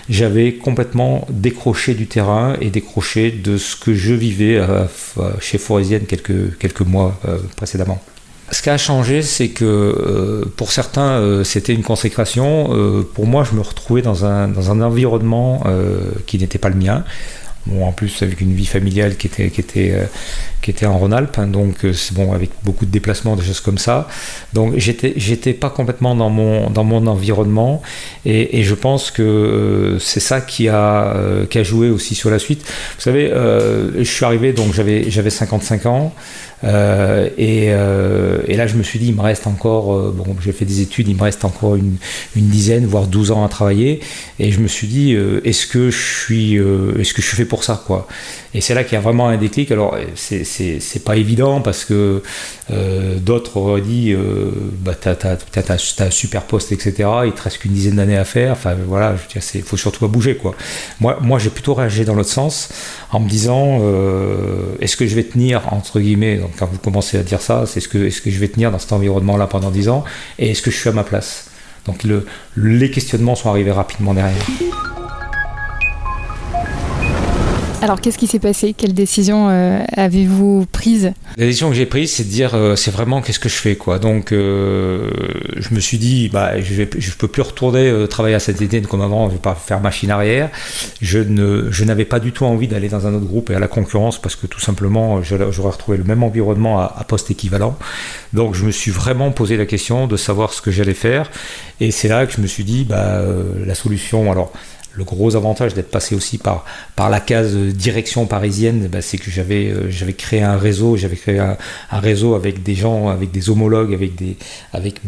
J'avais 0.09 0.55
complètement 0.55 1.25
décroché 1.29 1.93
du 1.93 2.07
terrain 2.07 2.57
et 2.59 2.69
décroché 2.69 3.31
de 3.31 3.57
ce 3.57 3.77
que 3.77 3.93
je 3.93 4.13
vivais 4.13 4.59
chez 5.39 5.57
Forésienne 5.57 6.05
quelques, 6.05 6.57
quelques 6.57 6.81
mois 6.81 7.17
précédemment. 7.55 8.01
Ce 8.51 8.61
qui 8.61 8.69
a 8.69 8.77
changé, 8.77 9.21
c'est 9.21 9.49
que 9.49 9.65
euh, 9.65 10.45
pour 10.55 10.71
certains, 10.71 11.11
euh, 11.11 11.43
c'était 11.43 11.73
une 11.73 11.83
consécration. 11.83 12.69
Euh, 12.71 13.07
pour 13.13 13.27
moi, 13.27 13.43
je 13.43 13.55
me 13.55 13.61
retrouvais 13.61 14.01
dans 14.01 14.25
un, 14.25 14.47
dans 14.47 14.71
un 14.71 14.81
environnement 14.81 15.63
qui 16.25 16.37
n'était 16.37 16.57
pas 16.57 16.69
le 16.69 16.75
mien. 16.75 17.03
Bon, 17.65 17.85
en 17.85 17.91
plus, 17.91 18.23
avec 18.23 18.41
une 18.41 18.53
vie 18.53 18.65
familiale 18.65 19.17
qui 19.17 19.27
était, 19.27 19.49
qui 19.49 19.61
était, 19.61 19.93
qui 20.61 20.71
était 20.71 20.85
en 20.85 20.97
Rhône-Alpes, 20.97 21.37
hein, 21.37 21.47
donc 21.47 21.85
bon, 22.13 22.33
avec 22.33 22.49
beaucoup 22.63 22.85
de 22.85 22.91
déplacements, 22.91 23.35
des 23.35 23.43
choses 23.43 23.59
comme 23.59 23.77
ça. 23.77 24.07
Donc, 24.53 24.75
j'étais, 24.77 25.13
j'étais 25.17 25.53
pas 25.53 25.69
complètement 25.69 26.15
dans 26.15 26.29
mon, 26.29 26.69
dans 26.69 26.85
mon 26.85 27.05
environnement, 27.05 27.81
et, 28.25 28.59
et 28.59 28.63
je 28.63 28.73
pense 28.73 29.11
que 29.11 29.97
c'est 29.99 30.21
ça 30.21 30.41
qui 30.41 30.69
a, 30.69 31.13
qui 31.49 31.59
a 31.59 31.63
joué 31.63 31.89
aussi 31.89 32.15
sur 32.15 32.31
la 32.31 32.39
suite. 32.39 32.61
Vous 32.95 33.01
savez, 33.01 33.29
je 33.29 34.03
suis 34.03 34.25
arrivé, 34.25 34.53
donc 34.53 34.73
j'avais 34.73 35.29
55 35.29 35.85
ans. 35.85 36.13
Euh, 36.63 37.29
euh, 37.39 38.41
et, 38.47 38.55
là, 38.55 38.67
je 38.67 38.75
me 38.75 38.83
suis 38.83 38.99
dit, 38.99 39.07
il 39.07 39.15
me 39.15 39.21
reste 39.21 39.47
encore, 39.47 39.93
euh, 39.93 40.13
bon, 40.15 40.35
j'ai 40.41 40.51
fait 40.51 40.65
des 40.65 40.81
études, 40.81 41.07
il 41.07 41.15
me 41.15 41.23
reste 41.23 41.45
encore 41.45 41.75
une, 41.75 41.97
dizaine, 42.35 42.85
voire 42.85 43.07
12 43.07 43.31
ans 43.31 43.45
à 43.45 43.49
travailler. 43.49 44.01
Et 44.39 44.51
je 44.51 44.59
me 44.59 44.67
suis 44.67 44.87
dit, 44.87 45.15
est-ce 45.43 45.67
que 45.67 45.89
je 45.89 46.21
suis, 46.23 46.55
est-ce 46.55 47.13
que 47.13 47.21
je 47.21 47.27
suis 47.27 47.37
fait 47.37 47.45
pour 47.45 47.63
ça, 47.63 47.81
quoi? 47.85 48.07
Et 48.53 48.61
c'est 48.61 48.73
là 48.73 48.83
qu'il 48.83 48.93
y 48.93 48.97
a 48.97 49.01
vraiment 49.01 49.27
un 49.27 49.37
déclic. 49.37 49.71
Alors, 49.71 49.95
c'est 50.15 51.03
pas 51.03 51.17
évident 51.17 51.61
parce 51.61 51.85
que 51.85 52.23
d'autres 53.17 53.57
auraient 53.57 53.81
dit, 53.81 54.15
bah, 54.81 54.93
t'as 54.99 55.13
as, 55.13 56.03
un 56.03 56.11
super 56.11 56.43
poste, 56.43 56.71
etc. 56.71 57.09
Il 57.25 57.31
te 57.33 57.43
reste 57.43 57.59
qu'une 57.59 57.73
dizaine 57.73 57.95
d'années 57.95 58.17
à 58.17 58.25
faire. 58.25 58.53
Enfin, 58.53 58.75
voilà, 58.87 59.15
il 59.53 59.61
faut 59.61 59.77
surtout 59.77 59.99
pas 59.99 60.07
bouger, 60.07 60.35
quoi. 60.35 60.55
Moi, 60.99 61.19
moi 61.21 61.37
j'ai 61.37 61.49
plutôt 61.49 61.73
réagi 61.73 62.05
dans 62.05 62.15
l'autre 62.15 62.29
sens 62.29 62.69
en 63.11 63.19
me 63.19 63.29
disant, 63.29 63.81
est-ce 64.79 64.97
que 64.97 65.05
je 65.05 65.15
vais 65.15 65.23
tenir, 65.23 65.71
entre 65.71 65.99
guillemets, 65.99 66.41
quand 66.57 66.67
vous 66.71 66.79
commencez 66.79 67.17
à 67.17 67.23
dire 67.23 67.41
ça, 67.41 67.65
c'est 67.65 67.79
ce 67.79 67.87
que, 67.87 67.99
est-ce 67.99 68.21
que 68.21 68.31
je 68.31 68.39
vais 68.39 68.47
tenir 68.47 68.71
dans 68.71 68.79
cet 68.79 68.91
environnement-là 68.93 69.47
pendant 69.47 69.71
10 69.71 69.89
ans 69.89 70.03
et 70.37 70.51
est-ce 70.51 70.61
que 70.61 70.71
je 70.71 70.77
suis 70.77 70.89
à 70.89 70.93
ma 70.93 71.03
place? 71.03 71.49
Donc 71.85 72.03
le, 72.03 72.25
les 72.55 72.91
questionnements 72.91 73.35
sont 73.35 73.49
arrivés 73.49 73.71
rapidement 73.71 74.13
derrière. 74.13 74.45
Alors, 77.81 78.01
qu'est-ce 78.01 78.17
qui 78.17 78.27
s'est 78.27 78.39
passé? 78.39 78.73
Quelle 78.73 78.93
décision 78.93 79.47
euh, 79.49 79.79
avez-vous 79.95 80.65
prise? 80.69 81.13
La 81.37 81.45
décision 81.45 81.69
que 81.69 81.75
j'ai 81.75 81.85
prise, 81.85 82.11
c'est 82.11 82.25
de 82.25 82.29
dire, 82.29 82.53
euh, 82.53 82.75
c'est 82.75 82.91
vraiment 82.91 83.21
qu'est-ce 83.21 83.39
que 83.39 83.47
je 83.47 83.55
fais, 83.55 83.77
quoi. 83.77 83.99
Donc, 83.99 84.33
euh, 84.33 85.09
je 85.55 85.73
me 85.73 85.79
suis 85.79 85.97
dit, 85.97 86.27
bah, 86.27 86.59
je 86.59 86.81
ne 86.81 87.15
peux 87.17 87.29
plus 87.29 87.41
retourner 87.41 88.05
travailler 88.09 88.35
à 88.35 88.39
cette 88.39 88.61
étienne 88.61 88.85
comme 88.85 89.01
avant. 89.01 89.27
Je 89.27 89.31
ne 89.31 89.37
vais 89.37 89.41
pas 89.41 89.55
faire 89.55 89.79
machine 89.79 90.11
arrière. 90.11 90.49
Je 90.99 91.83
n'avais 91.85 92.03
pas 92.03 92.19
du 92.19 92.33
tout 92.33 92.43
envie 92.43 92.67
d'aller 92.67 92.89
dans 92.89 93.07
un 93.07 93.13
autre 93.13 93.27
groupe 93.27 93.49
et 93.49 93.55
à 93.55 93.59
la 93.59 93.69
concurrence 93.69 94.21
parce 94.21 94.35
que 94.35 94.45
tout 94.45 94.59
simplement, 94.59 95.23
j'aurais 95.23 95.71
retrouvé 95.71 95.97
le 95.97 96.03
même 96.03 96.21
environnement 96.21 96.81
à, 96.81 96.93
à 96.97 97.05
poste 97.05 97.31
équivalent. 97.31 97.77
Donc, 98.33 98.55
je 98.55 98.65
me 98.65 98.71
suis 98.71 98.91
vraiment 98.91 99.31
posé 99.31 99.55
la 99.55 99.65
question 99.65 100.05
de 100.05 100.17
savoir 100.17 100.51
ce 100.51 100.61
que 100.61 100.69
j'allais 100.69 100.93
faire. 100.93 101.31
Et 101.79 101.91
c'est 101.91 102.09
là 102.09 102.25
que 102.25 102.33
je 102.33 102.41
me 102.41 102.47
suis 102.47 102.65
dit, 102.65 102.83
bah, 102.83 103.21
la 103.65 103.73
solution, 103.73 104.33
alors 104.33 104.51
le 104.99 105.05
gros 105.05 105.35
avantage 105.37 105.73
d'être 105.73 105.89
passé 105.89 106.13
aussi 106.13 106.37
par, 106.37 106.65
la 106.97 107.19
case 107.21 107.55
direction 107.55 108.25
parisienne, 108.25 108.89
bah, 108.91 109.01
c'est 109.01 109.17
que 109.17 109.31
j'avais 109.31 109.69
euh, 109.69 109.89
j'avais 109.89 110.13
créé 110.13 110.41
un 110.43 110.57
réseau, 110.57 110.97
j'avais 110.97 111.15
créé 111.15 111.39
un, 111.39 111.57
réseau 111.91 112.35
avec 112.35 112.61
des 112.63 112.75
gens, 112.75 113.07
avec 113.07 113.31
des 113.31 113.49
homologues, 113.49 113.93
avec 114.73 115.07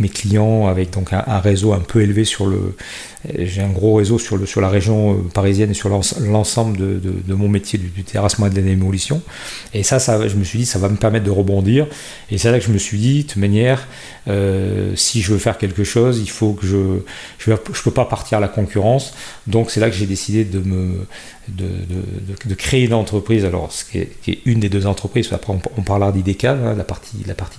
mes 0.00 0.08
clients, 0.08 0.68
avec 0.68 0.90
donc 0.90 1.12
un, 1.12 1.40
réseau 1.40 1.72
un 1.72 1.80
peu 1.80 2.00
élevé 2.02 2.24
sur 2.24 2.46
le 2.46 2.76
j'ai 3.38 3.62
un 3.62 3.70
gros 3.70 3.94
réseau 3.94 4.18
sur 4.18 4.60
la 4.60 4.68
région 4.68 5.14
euh, 5.14 5.16
parisienne 5.32 5.70
et 5.70 5.74
sur 5.74 5.88
l'ensemble 5.88 6.76
de, 6.76 7.34
mon 7.34 7.48
métier 7.48 7.78
du, 7.78 8.04
terrassement 8.04 8.46
et 8.46 8.50
de 8.50 8.56
la 8.56 8.62
démolition. 8.62 9.22
Et 9.74 9.82
ça, 9.82 9.98
je 10.26 10.34
me 10.36 10.44
suis 10.44 10.60
dit, 10.60 10.66
ça 10.66 10.78
va 10.78 10.88
me 10.88 10.96
permettre 10.96 11.24
de 11.24 11.30
rebondir. 11.30 11.86
Et 12.30 12.38
c'est 12.38 12.50
là 12.50 12.58
que 12.58 12.64
je 12.64 12.72
me 12.72 12.78
suis 12.78 12.98
dit, 12.98 13.22
de 13.22 13.28
toute 13.28 13.36
manière, 13.36 13.86
euh, 14.28 14.92
si 14.96 15.22
je 15.22 15.32
veux 15.32 15.38
faire 15.38 15.58
quelque 15.58 15.84
chose, 15.84 16.20
il 16.20 16.30
faut 16.30 16.52
que 16.52 16.66
je 16.66 17.02
je 17.38 17.82
peux 17.82 17.90
pas 17.90 18.04
partir 18.04 18.38
à 18.38 18.40
la 18.40 18.48
concurrence. 18.48 19.14
Donc 19.46 19.70
c'est 19.70 19.80
là 19.80 19.90
que 19.90 19.96
j'ai 19.96 20.06
décidé 20.06 20.44
de, 20.44 20.64
créer 22.56 22.84
une 22.84 22.94
entreprise, 22.94 23.44
alors 23.44 23.72
ce 23.72 23.84
qui 23.84 23.98
est, 23.98 24.38
une 24.44 24.60
des 24.60 24.68
deux 24.68 24.86
entreprises, 24.86 25.32
après 25.32 25.52
on, 25.76 25.82
parlera 25.82 26.12
d'IDCAV, 26.12 26.66
hein, 26.66 26.74
la 26.76 26.84
partie, 26.84 27.18
la 27.26 27.34
partie 27.34 27.58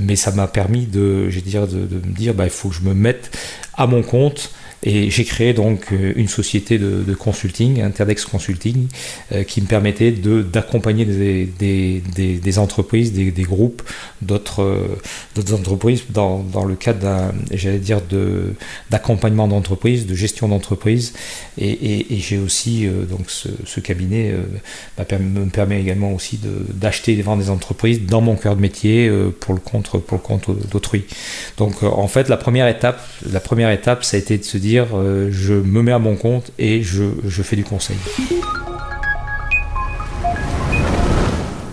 mais 0.00 0.16
ça 0.16 0.30
m'a 0.32 0.46
permis 0.46 0.86
de, 0.86 1.28
dire, 1.44 1.62
me 1.62 2.12
dire, 2.14 2.34
bah, 2.34 2.44
il 2.44 2.50
faut 2.50 2.68
que 2.68 2.74
je 2.74 2.82
me 2.82 2.94
mette 2.94 3.30
à 3.80 3.86
mon 3.86 4.02
compte 4.02 4.50
et 4.82 5.10
j'ai 5.10 5.24
créé 5.24 5.52
donc 5.52 5.92
euh, 5.92 6.12
une 6.16 6.28
société 6.28 6.78
de, 6.78 7.14
consulting, 7.14 7.82
Interdex 7.82 8.24
Consulting, 8.24 8.86
euh, 9.32 9.42
qui 9.42 9.60
me 9.60 9.66
permettait 9.66 10.10
d'accompagner 10.10 11.04
des, 11.04 11.46
des, 11.46 12.02
des, 12.38 12.58
entreprises, 12.58 13.12
des, 13.12 13.42
groupes, 13.42 13.82
d'autres 14.22 14.62
euh, 14.62 15.52
entreprises 15.54 16.04
dans, 16.08 16.38
dans, 16.38 16.64
le 16.64 16.76
cadre 16.76 17.00
d'un, 17.00 17.32
j'allais 17.50 17.78
dire, 17.78 18.00
d'accompagnement 18.90 19.48
d'entreprise, 19.48 20.06
de 20.06 20.14
gestion 20.14 20.48
d'entreprise. 20.48 21.12
Et, 21.58 22.14
et, 22.14 22.18
j'ai 22.18 22.38
aussi, 22.38 22.86
donc 22.86 23.30
ce, 23.30 23.48
ce 23.66 23.80
cabinet 23.80 24.34
me 24.98 25.46
permet 25.46 25.80
également 25.80 26.12
aussi 26.12 26.40
d'acheter 26.72 27.12
et 27.12 27.16
de 27.16 27.22
vendre 27.22 27.42
des 27.42 27.50
entreprises 27.50 28.02
dans 28.02 28.20
mon 28.20 28.36
cœur 28.36 28.56
de 28.56 28.60
métier 28.60 29.10
pour 29.40 29.54
le 29.54 29.60
compte, 29.60 29.90
pour 29.90 30.16
le 30.16 30.22
compte 30.22 30.50
d'autrui. 30.70 31.04
Donc 31.56 31.82
en 31.82 32.08
fait, 32.08 32.28
la 32.28 32.36
première 32.36 32.68
étape, 32.68 33.06
la 33.30 33.40
première 33.40 33.70
étape, 33.70 34.04
ça 34.04 34.16
a 34.16 34.20
été 34.20 34.38
de 34.38 34.44
se 34.44 34.58
dire 34.58 34.69
euh, 34.78 35.28
je 35.30 35.54
me 35.54 35.82
mets 35.82 35.92
à 35.92 35.98
mon 35.98 36.16
compte 36.16 36.52
et 36.58 36.82
je, 36.82 37.04
fais 37.42 37.56
du 37.56 37.64
conseil. 37.64 37.96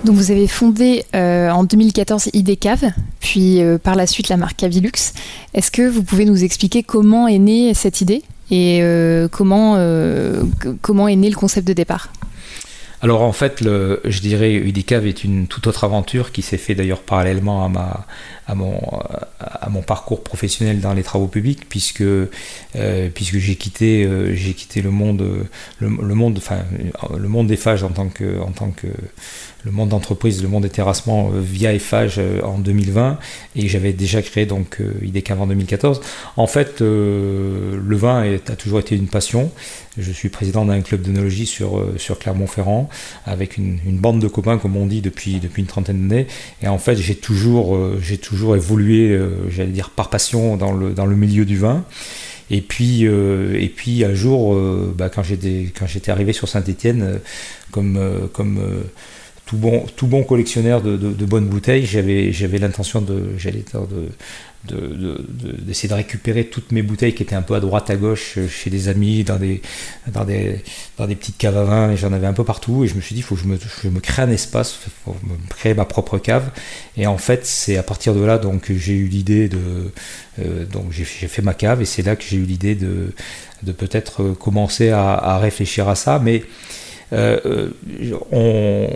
Donc 0.05 0.15
vous 0.15 0.31
avez 0.31 0.47
fondé 0.47 1.03
euh, 1.15 1.49
en 1.49 1.63
2014 1.63 2.29
IDCAV, 2.33 2.91
puis 3.19 3.61
euh, 3.61 3.77
par 3.77 3.95
la 3.95 4.07
suite 4.07 4.29
la 4.29 4.37
marque 4.37 4.57
Cavilux. 4.57 5.13
Est-ce 5.53 5.69
que 5.69 5.87
vous 5.87 6.03
pouvez 6.03 6.25
nous 6.25 6.43
expliquer 6.43 6.83
comment 6.83 7.27
est 7.27 7.39
née 7.39 7.73
cette 7.73 8.01
idée 8.01 8.23
et 8.49 8.81
comment, 9.31 9.75
comment 10.81 11.09
est 11.09 11.17
né 11.17 11.29
le 11.29 11.35
concept 11.35 11.67
de 11.67 11.73
départ? 11.73 12.13
Alors 13.01 13.21
en 13.21 13.31
fait, 13.31 13.61
le, 13.61 14.01
je 14.05 14.21
dirais 14.21 14.55
IDCAV 14.55 15.05
est 15.05 15.23
une 15.23 15.47
toute 15.47 15.67
autre 15.67 15.83
aventure 15.83 16.31
qui 16.31 16.41
s'est 16.41 16.57
fait 16.57 16.73
d'ailleurs 16.73 17.01
parallèlement 17.01 17.63
à 17.63 17.69
ma, 17.69 18.07
à 18.47 18.55
mon, 18.55 18.79
à 19.39 19.69
mon 19.69 19.81
parcours 19.83 20.23
professionnel 20.23 20.79
dans 20.79 20.93
les 20.93 21.03
travaux 21.03 21.27
publics, 21.27 21.67
puisque, 21.69 22.01
euh, 22.01 22.25
puisque 23.13 23.37
j'ai 23.37 23.55
quitté, 23.55 24.03
euh, 24.03 24.33
j'ai 24.33 24.53
quitté 24.53 24.81
le 24.81 24.89
monde, 24.89 25.47
le, 25.79 25.89
monde, 25.89 26.37
enfin, 26.37 26.61
le 27.15 27.27
monde 27.27 27.47
des 27.47 27.57
phages 27.57 27.83
en 27.83 27.89
tant 27.89 28.07
que, 28.07 28.39
en 28.39 28.51
tant 28.51 28.71
que 28.71 28.87
le 29.63 29.71
monde 29.71 29.89
d'entreprise, 29.89 30.41
le 30.41 30.49
monde 30.49 30.63
des 30.63 30.69
terrassements 30.69 31.31
euh, 31.33 31.39
via 31.41 31.73
EFAGE 31.73 32.19
en 32.43 32.59
2020 32.59 33.17
et 33.55 33.67
j'avais 33.67 33.93
déjà 33.93 34.21
créé 34.21 34.45
donc 34.45 34.81
IDECAV 35.01 35.41
en 35.41 35.47
2014. 35.47 36.01
En 36.35 36.47
fait, 36.47 36.81
le 36.81 37.95
vin 37.95 38.37
a 38.47 38.55
toujours 38.55 38.79
été 38.79 38.95
une 38.95 39.07
passion. 39.07 39.51
Je 39.97 40.11
suis 40.11 40.29
président 40.29 40.65
d'un 40.65 40.81
club 40.81 41.01
d'œnologie 41.01 41.47
sur, 41.47 41.83
sur 41.97 42.19
Clermont-Ferrand 42.19 42.89
avec 43.25 43.57
une, 43.57 43.79
bande 43.85 44.19
de 44.21 44.27
copains, 44.27 44.57
comme 44.57 44.75
on 44.75 44.85
dit, 44.85 45.01
depuis, 45.01 45.41
une 45.57 45.65
trentaine 45.65 46.07
d'années. 46.07 46.27
Et 46.61 46.67
en 46.67 46.77
fait, 46.77 46.95
j'ai 46.95 47.15
toujours, 47.15 47.75
évolué, 48.55 49.11
euh, 49.11 49.49
j'allais 49.49 49.71
dire, 49.71 49.89
par 49.89 50.09
passion 50.09 50.57
dans 50.57 50.71
le, 50.71 51.15
milieu 51.15 51.45
du 51.45 51.57
vin. 51.57 51.83
Et 52.49 52.61
puis, 52.61 53.05
euh, 53.05 53.67
un 54.05 54.13
jour, 54.13 54.53
euh, 54.53 54.93
bah, 54.97 55.09
quand 55.09 55.23
j'étais 55.23 56.11
arrivé 56.11 56.33
sur 56.33 56.47
Saint-Étienne, 56.47 57.19
comme 57.71 57.99
tout, 59.47 59.57
bon, 59.57 59.85
tout 59.95 60.07
bon 60.07 60.23
collectionneur 60.23 60.81
de, 60.81 60.97
de, 60.97 61.11
de 61.11 61.25
bonnes 61.25 61.47
bouteilles, 61.47 61.85
j'avais 61.85 62.57
l'intention 62.59 63.01
de, 63.01 63.29
j'allais 63.37 63.63
de, 63.73 64.09
d'essayer 65.65 65.87
de, 65.87 65.93
récupérer 65.93 66.45
toutes 66.45 66.73
mes 66.73 66.81
bouteilles 66.81 67.15
qui 67.15 67.23
étaient 67.23 67.35
un 67.35 67.41
peu 67.41 67.55
à 67.55 67.61
droite 67.61 67.89
à 67.89 67.95
gauche 67.95 68.37
euh, 68.37 68.47
chez 68.47 68.69
des 68.69 68.89
amis, 68.89 69.23
dans 69.23 69.37
des, 69.37 69.61
dans 70.07 70.25
des, 70.25 70.61
dans 70.97 71.07
des 71.07 71.15
petites 71.15 71.37
caves 71.37 71.57
à 71.57 71.63
vin, 71.63 71.91
et 71.91 71.97
j'en 71.97 72.11
avais 72.11 72.27
un 72.27 72.33
peu 72.33 72.43
partout. 72.43 72.83
Et 72.83 72.87
je 72.87 72.95
me 72.95 73.01
suis 73.01 73.13
dit, 73.15 73.21
il 73.21 73.23
faut 73.23 73.35
que 73.35 73.41
je 73.41 73.47
me, 73.47 73.57
je 73.83 73.87
me 73.87 74.01
crée 74.01 74.23
un 74.23 74.29
espace, 74.29 74.79
pour 75.05 75.15
me 75.15 75.37
créer 75.49 75.73
ma 75.73 75.85
propre 75.85 76.17
cave. 76.17 76.51
Et 76.97 77.07
en 77.07 77.17
fait, 77.17 77.45
c'est 77.45 77.77
à 77.77 77.83
partir 77.83 78.13
de 78.13 78.21
là 78.21 78.37
donc 78.37 78.71
j'ai 78.71 78.95
eu 78.95 79.07
l'idée 79.07 79.47
de. 79.47 79.91
Euh, 80.39 80.65
donc 80.65 80.91
j'ai 80.91 81.05
fait 81.05 81.41
ma 81.41 81.53
cave, 81.53 81.81
et 81.81 81.85
c'est 81.85 82.03
là 82.03 82.17
que 82.17 82.23
j'ai 82.27 82.37
eu 82.37 82.43
l'idée 82.43 82.75
de, 82.75 83.13
de 83.63 83.71
peut-être 83.71 84.33
commencer 84.33 84.89
à, 84.89 85.37
réfléchir 85.37 85.87
à 85.87 85.95
ça. 85.95 86.19
Mais. 86.19 86.43
Euh, 87.13 87.69
on, 88.33 88.89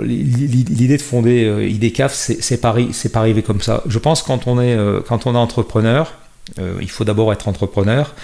l'idée 0.00 0.96
de 0.96 1.02
fonder 1.02 1.44
euh, 1.44 1.68
IDCAF, 1.68 2.14
c'est 2.14 2.60
pas, 2.60 2.74
arrivé 3.14 3.42
comme 3.42 3.60
ça. 3.60 3.82
Je 3.86 3.98
pense 3.98 4.22
quand 4.22 4.46
on 4.46 4.60
est, 4.60 4.74
euh, 4.74 5.00
quand 5.06 5.26
on 5.26 5.34
est 5.34 5.38
entrepreneur, 5.38 6.14
euh, 6.58 6.78
il 6.80 6.90
faut 6.90 7.04
d'abord 7.04 7.32
être 7.32 7.48
entrepreneur. 7.48 8.14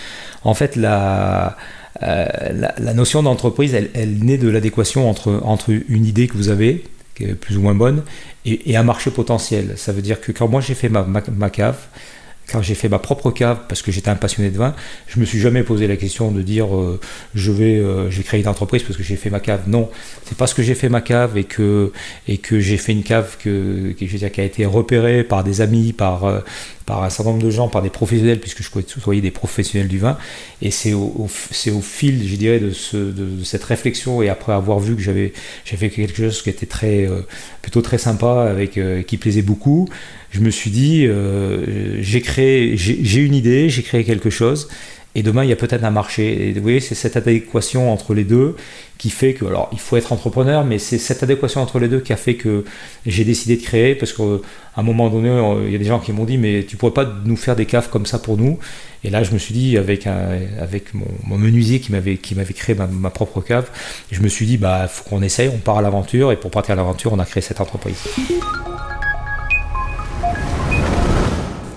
En 0.45 0.55
fait, 0.55 0.77
la, 0.77 1.57
la, 2.01 2.95
notion 2.95 3.23
d'entreprise, 3.23 3.75
elle, 3.75 3.91
elle, 3.95 4.25
naît 4.25 4.39
de 4.39 4.49
l'adéquation 4.49 5.09
entre, 5.09 5.41
entre 5.45 5.71
une 5.71 6.07
idée 6.07 6.29
que 6.29 6.37
vous 6.37 6.49
avez, 6.49 6.85
qui 7.15 7.25
est 7.25 7.35
plus 7.35 7.59
ou 7.59 7.61
moins 7.61 7.75
bonne, 7.75 8.03
et, 8.45 8.77
un 8.77 8.83
marché 8.83 9.11
potentiel. 9.11 9.75
Ça 9.77 9.93
veut 9.93 10.03
dire 10.03 10.21
que 10.21 10.33
quand 10.33 10.49
moi 10.49 10.61
j'ai 10.61 10.75
fait 10.75 10.89
ma, 10.89 11.03
ma, 11.03 11.23
ma 11.37 11.51
cave, 11.51 11.79
quand 12.51 12.63
j'ai 12.63 12.75
fait 12.75 12.89
ma 12.89 12.99
propre 12.99 13.31
cave, 13.31 13.61
parce 13.69 13.83
que 13.83 13.93
j'étais 13.93 14.11
un 14.11 14.15
passionné 14.15 14.51
de 14.51 14.59
vin, 14.59 14.75
je 15.07 15.19
me 15.21 15.25
suis 15.25 15.39
jamais 15.39 15.63
posé 15.63 15.87
la 15.87 15.97
question 15.97 16.31
de 16.31 16.43
dire 16.43 16.77
euh, 16.77 17.01
je, 17.35 17.51
vais, 17.51 17.79
euh, 17.79 18.11
je 18.11 18.19
vais 18.19 18.23
créer 18.23 18.41
une 18.41 18.49
entreprise 18.49 18.83
parce 18.83 18.97
que 18.97 19.03
j'ai 19.03 19.17
fait 19.17 19.31
ma 19.31 19.41
cave. 19.41 19.63
Non, 19.69 19.91
c'est 20.27 20.37
parce 20.37 20.53
que 20.53 20.63
j'ai 20.63 20.75
fait 20.75 20.89
ma 20.89 21.01
cave 21.01 21.39
et 21.39 21.45
que, 21.45 21.93
et 22.29 22.39
que 22.39 22.61
j'ai 22.61 22.77
fait 22.77 22.93
une 22.93 23.05
cave 23.05 23.37
que, 23.39 23.95
je 23.99 24.07
veux 24.07 24.19
dire, 24.19 24.33
qui 24.33 24.41
a 24.41 24.45
été 24.45 24.67
repérée 24.67 25.25
par 25.25 25.45
des 25.45 25.61
amis, 25.61 25.93
par, 25.93 26.25
euh, 26.25 26.41
par 26.87 27.03
un 27.03 27.11
certain 27.11 27.31
nombre 27.31 27.43
de 27.43 27.51
gens, 27.51 27.69
par 27.69 27.83
des 27.83 27.91
professionnels, 27.91 28.41
puisque 28.41 28.63
je 28.63 28.71
côtoyais 28.71 29.21
des 29.21 29.31
professionnels 29.31 29.89
du 29.89 29.99
vin. 29.99 30.17
Et 30.61 30.71
c'est 30.71 30.93
au, 30.93 31.27
au 31.27 31.81
fil, 31.81 32.29
je 32.29 32.37
dirais, 32.37 32.61
de, 32.61 32.71
ce, 32.71 32.97
de, 32.97 33.45
cette 33.45 33.65
réflexion 33.65 34.23
et 34.23 34.29
après 34.29 34.53
avoir 34.53 34.79
vu 34.79 34.97
que 34.97 35.03
j'avais, 35.03 35.33
fait 35.65 35.91
quelque 35.91 36.17
chose 36.17 36.43
qui 36.43 36.51
était 36.51 36.67
très, 36.67 37.09
plutôt 37.63 37.83
très 37.83 37.99
sympa, 37.99 38.47
avec, 38.51 38.79
qui 39.07 39.17
plaisait 39.17 39.43
beaucoup 39.43 39.89
je 40.33 40.41
me 40.41 40.51
suis 40.51 40.71
dit, 40.71 41.07
euh, 41.07 42.03
j'ai 42.03 42.23
créé, 42.23 42.77
j'ai 42.77 43.21
une 43.21 43.35
idée, 43.35 43.69
j'ai 43.69 43.83
créé 43.83 44.03
quelque 44.03 44.31
chose, 44.31 44.69
et 45.15 45.23
demain 45.23 45.45
il 45.45 45.51
y 45.51 45.53
a 45.53 45.57
peut-être 45.57 45.85
un 45.85 45.91
marché. 45.91 46.49
Et 46.49 46.53
vous 46.53 46.63
voyez, 46.63 46.81
c'est 46.81 46.95
cette 46.95 47.17
adéquation 47.17 47.93
entre 47.93 48.15
les 48.15 48.25
deux 48.25 48.57
qui 48.99 49.11
fait 49.11 49.35
que, 49.35 49.45
alors 49.45 49.69
il 49.73 49.81
faut 49.81 49.97
être 49.97 50.13
entrepreneur, 50.13 50.65
mais 50.65 50.79
c'est 50.79 50.99
cette 50.99 51.23
adéquation 51.23 51.61
entre 51.61 51.79
les 51.81 51.89
deux 51.89 52.01
qui 52.01 52.13
a 52.13 52.17
fait 52.17 52.37
que 52.37 52.65
j'ai 53.05 53.25
décidé 53.25 53.57
de 53.57 53.63
créer, 53.63 53.95
parce 53.97 54.13
qu'à 54.13 54.23
un 54.77 54.83
moment 54.83 55.11
donné, 55.11 55.29
il 55.67 55.73
y 55.73 55.75
a 55.75 55.79
des 55.79 55.85
gens 55.85 55.99
qui 55.99 56.13
m'ont 56.13 56.25
dit, 56.25 56.39
mais 56.39 56.65
tu 56.65 56.77
pourrais 56.77 56.93
pas 56.93 57.13
nous 57.25 57.37
faire 57.37 57.57
des 57.57 57.67
caves 57.67 57.89
comme 57.91 58.07
ça 58.07 58.21
pour 58.21 58.37
nous 58.37 58.61
Et 59.03 59.11
là, 59.11 59.25
je 59.25 59.33
me 59.33 59.39
suis 59.39 59.55
dit, 59.55 59.77
avec, 59.77 60.07
avec 60.07 60.95
mon, 60.95 61.37
menuisier 61.37 61.81
qui 61.81 61.91
m'avait 61.91 62.17
créé 62.17 62.77
ma, 62.77 62.87
ma, 62.87 63.11
propre 63.11 63.41
cave, 63.41 63.69
je 64.13 64.21
me 64.21 64.29
suis 64.29 64.47
dit, 64.47 64.57
bah 64.57 64.87
faut 64.87 65.03
qu'on 65.09 65.23
essaye, 65.23 65.49
on 65.49 65.59
part 65.59 65.79
à 65.79 65.83
l'aventure, 65.83 66.31
et 66.31 66.37
pour 66.37 66.53
partir 66.53 66.75
à 66.75 66.77
l'aventure, 66.77 67.13
on 67.13 67.19
a 67.19 67.25
créé 67.25 67.43
cette 67.43 67.61
entreprise. 67.61 68.05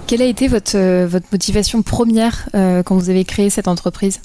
Quelle 0.07 0.21
a 0.21 0.25
été 0.25 0.47
votre, 0.47 0.75
euh, 0.75 1.09
motivation 1.31 1.81
première 1.81 2.47
euh, 2.53 2.83
quand 2.83 2.95
vous 2.95 3.09
avez 3.09 3.25
créé 3.25 3.49
cette 3.49 3.67
entreprise? 3.67 4.21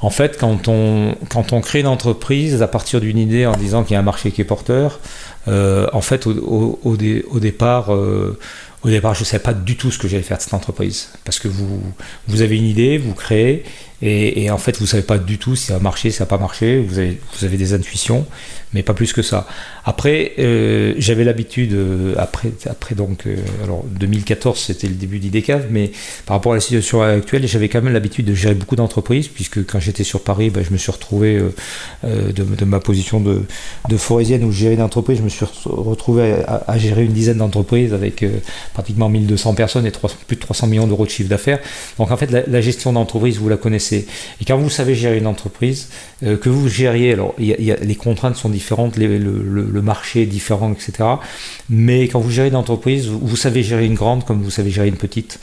En 0.00 0.10
fait, 0.10 0.36
quand 0.36 0.68
on, 0.68 1.60
crée 1.62 1.80
une 1.80 1.86
entreprise 1.86 2.60
à 2.60 2.66
partir 2.66 3.00
d'une 3.00 3.18
idée 3.18 3.46
en 3.46 3.56
disant 3.56 3.84
qu'il 3.84 3.94
y 3.94 3.96
a 3.96 4.00
un 4.00 4.02
marché 4.02 4.32
qui 4.32 4.40
est 4.40 4.44
porteur, 4.44 4.98
euh, 5.46 5.86
en 5.92 6.00
fait, 6.00 6.26
au, 6.26 6.96
départ, 6.96 7.86
je 7.94 8.90
ne 8.90 9.12
savais 9.12 9.42
pas 9.42 9.54
du 9.54 9.76
tout 9.76 9.92
ce 9.92 9.98
que 9.98 10.08
j'allais 10.08 10.24
faire 10.24 10.38
de 10.38 10.42
cette 10.42 10.54
entreprise. 10.54 11.10
Parce 11.24 11.38
que 11.38 11.46
vous 11.46 12.42
avez 12.42 12.56
une 12.56 12.66
idée, 12.66 12.98
vous 12.98 13.14
créez, 13.14 13.62
et, 14.04 14.50
en 14.50 14.58
fait, 14.58 14.78
vous 14.78 14.86
savez 14.86 15.04
pas 15.04 15.16
du 15.16 15.38
tout 15.38 15.54
si 15.54 15.66
ça 15.66 15.74
va 15.74 15.80
marcher, 15.80 16.10
si 16.10 16.16
ça 16.16 16.24
n'a 16.24 16.28
pas 16.28 16.38
marché. 16.38 16.80
Vous 16.80 16.98
avez, 16.98 17.20
vous 17.38 17.44
avez 17.44 17.56
des 17.56 17.72
intuitions, 17.72 18.26
mais 18.74 18.82
pas 18.82 18.94
plus 18.94 19.12
que 19.12 19.22
ça. 19.22 19.46
Après, 19.84 20.32
euh, 20.40 20.94
j'avais 20.98 21.22
l'habitude, 21.22 21.72
euh, 21.72 22.14
après, 22.18 22.50
après 22.68 22.96
donc, 22.96 23.28
euh, 23.28 23.36
alors 23.62 23.84
2014, 23.84 24.58
c'était 24.58 24.88
le 24.88 24.94
début 24.94 25.20
d'IDECAV, 25.20 25.66
mais 25.70 25.92
par 26.26 26.36
rapport 26.36 26.50
à 26.50 26.56
la 26.56 26.60
situation 26.60 27.00
actuelle, 27.00 27.46
j'avais 27.46 27.68
quand 27.68 27.80
même 27.80 27.92
l'habitude 27.92 28.26
de 28.26 28.34
gérer 28.34 28.56
beaucoup 28.56 28.74
d'entreprises, 28.74 29.28
puisque 29.28 29.64
quand 29.66 29.78
j'étais 29.78 30.04
sur 30.04 30.24
Paris, 30.24 30.50
ben, 30.50 30.64
je 30.64 30.72
me 30.72 30.78
suis 30.78 30.90
retrouvé 30.90 31.40
de, 32.02 32.64
ma 32.64 32.80
position 32.80 33.20
de, 33.20 33.42
de 33.88 33.96
forésienne 33.96 34.42
où 34.42 34.50
je 34.50 34.58
gérais 34.58 34.76
d'entreprises, 34.76 35.18
je 35.18 35.22
me 35.22 35.28
suis 35.28 35.46
retrouvé 35.64 36.42
à, 36.46 36.78
gérer 36.78 37.04
une 37.04 37.12
dizaine 37.12 37.38
d'entreprises 37.38 37.94
avec 37.94 38.24
pratiquement 38.74 39.08
1200 39.08 39.54
personnes 39.54 39.86
et 39.86 39.92
plus 40.26 40.36
de 40.36 40.40
300 40.40 40.66
millions 40.66 40.86
d'euros 40.86 41.04
de 41.04 41.10
chiffre 41.10 41.28
d'affaires. 41.28 41.60
Donc 41.98 42.10
en 42.10 42.16
fait, 42.16 42.30
la, 42.30 42.42
la 42.46 42.60
gestion 42.60 42.92
d'entreprise, 42.92 43.38
vous 43.38 43.48
la 43.48 43.56
connaissez 43.56 43.91
et 43.92 44.44
quand 44.46 44.56
vous 44.56 44.70
savez 44.70 44.94
gérer 44.94 45.18
une 45.18 45.26
entreprise, 45.26 45.88
euh, 46.22 46.36
que 46.36 46.48
vous 46.48 46.68
gériez, 46.68 47.12
alors 47.12 47.34
les 47.38 47.94
contraintes 47.94 48.36
sont 48.36 48.48
différentes, 48.48 48.96
le, 48.96 49.82
marché 49.82 50.22
est 50.22 50.26
différent, 50.26 50.72
etc. 50.72 51.08
Mais 51.70 52.08
quand 52.08 52.20
vous 52.20 52.30
gérez 52.30 52.48
une 52.48 52.56
entreprise, 52.56 53.08
vous, 53.08 53.36
savez 53.36 53.62
gérer 53.62 53.86
une 53.86 53.94
grande 53.94 54.24
comme 54.24 54.42
vous 54.42 54.50
savez 54.50 54.70
gérer 54.70 54.88
une 54.88 54.96
petite. 54.96 55.38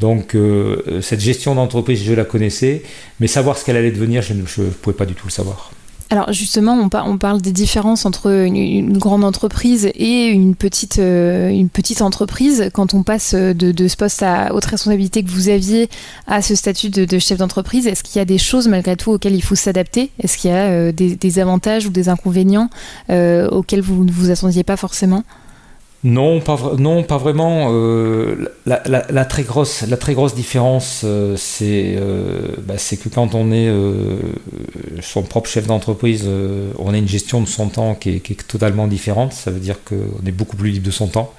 Donc 0.00 0.34
euh, 0.34 1.00
cette 1.00 1.20
gestion 1.20 1.54
d'entreprise, 1.54 2.02
je 2.02 2.12
la 2.12 2.24
connaissais, 2.24 2.82
mais 3.20 3.26
savoir 3.26 3.58
ce 3.58 3.64
qu'elle 3.64 3.76
allait 3.76 3.92
devenir, 3.92 4.22
je 4.22 4.34
ne 4.34 4.42
pouvais 4.70 4.96
pas 4.96 5.06
du 5.06 5.14
tout 5.14 5.26
le 5.26 5.32
savoir. 5.32 5.73
Alors 6.14 6.32
justement, 6.32 6.74
on, 6.74 7.18
parle 7.18 7.42
des 7.42 7.50
différences 7.50 8.06
entre 8.06 8.30
une, 8.30 8.98
grande 8.98 9.24
entreprise 9.24 9.90
et 9.96 10.26
une 10.26 10.54
petite, 10.54 11.00
euh, 11.00 11.48
une 11.48 11.68
petite 11.68 12.02
entreprise. 12.02 12.70
Quand 12.72 12.94
on 12.94 13.02
passe 13.02 13.34
de, 13.34 13.88
ce 13.88 13.96
poste 13.96 14.22
à 14.22 14.54
haute 14.54 14.64
responsabilité 14.64 15.24
que 15.24 15.30
vous 15.30 15.48
aviez 15.48 15.90
à 16.28 16.40
ce 16.40 16.54
statut 16.54 16.88
de, 16.88 17.18
chef 17.18 17.38
d'entreprise, 17.38 17.88
est-ce 17.88 18.04
qu'il 18.04 18.20
y 18.20 18.22
a 18.22 18.24
des 18.24 18.38
choses 18.38 18.68
malgré 18.68 18.94
tout 18.94 19.10
auxquelles 19.10 19.34
il 19.34 19.42
faut 19.42 19.56
s'adapter? 19.56 20.12
Est-ce 20.20 20.38
qu'il 20.38 20.52
y 20.52 20.54
a 20.54 20.68
euh, 20.68 20.92
des, 20.92 21.38
avantages 21.40 21.84
ou 21.86 21.90
des 21.90 22.08
inconvénients 22.08 22.70
euh, 23.10 23.48
auxquels 23.48 23.82
vous 23.82 24.04
ne 24.04 24.12
vous 24.12 24.30
attendiez 24.30 24.62
pas 24.62 24.76
forcément? 24.76 25.24
Non, 26.04 26.40
pas, 26.40 26.58
non, 26.78 27.02
pas 27.02 27.16
vraiment. 27.16 27.70
Euh, 27.72 28.52
la, 28.66 29.24
très 29.24 29.42
grosse, 29.42 29.82
la 29.88 29.96
très 29.96 30.12
grosse 30.12 30.34
différence, 30.34 31.00
euh, 31.02 31.34
euh, 31.62 32.48
bah, 32.58 32.74
c'est 32.76 32.98
que 32.98 33.08
quand 33.08 33.34
on 33.34 33.50
est 33.50 33.72
son 35.00 35.22
propre 35.22 35.48
chef 35.48 35.66
d'entreprise, 35.66 36.28
on 36.78 36.92
a 36.92 36.98
une 36.98 37.08
gestion 37.08 37.40
de 37.40 37.48
son 37.48 37.68
temps 37.68 37.94
qui 37.94 38.10
est, 38.10 38.46
totalement 38.46 38.86
différente. 38.86 39.32
Ça 39.32 39.50
veut 39.50 39.60
dire 39.60 39.78
qu'on 39.82 40.26
est 40.26 40.32
beaucoup 40.32 40.56
plus 40.56 40.70
libre 40.70 40.84
de 40.84 40.90
son 40.90 41.08
temps. 41.08 41.32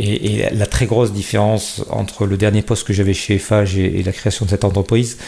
Et, 0.00 0.48
la 0.52 0.66
très 0.66 0.86
grosse 0.86 1.12
différence 1.12 1.84
entre 1.90 2.24
le 2.24 2.38
dernier 2.38 2.62
poste 2.62 2.86
que 2.86 2.94
j'avais 2.94 3.12
chez 3.12 3.38
FH 3.38 3.76
et, 3.76 4.02
la 4.02 4.12
création 4.12 4.46
de 4.46 4.50
cette 4.50 4.64
entreprise, 4.64 5.18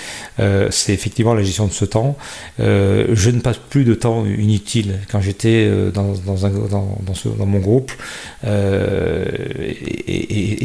euh, 0.40 0.68
c'est 0.70 0.94
effectivement 0.94 1.34
la 1.34 1.42
gestion 1.42 1.66
de 1.66 1.72
ce 1.72 1.84
temps. 1.84 2.16
Euh, 2.58 3.08
je 3.12 3.28
ne 3.30 3.40
passe 3.40 3.58
plus 3.58 3.84
de 3.84 3.94
temps 3.94 4.24
inutile 4.24 5.00
quand 5.10 5.20
j'étais 5.20 5.66
euh, 5.66 5.90
dans, 5.90 6.14
dans, 6.14 7.46
mon 7.46 7.58
groupe. 7.58 7.92
et, 8.46 8.48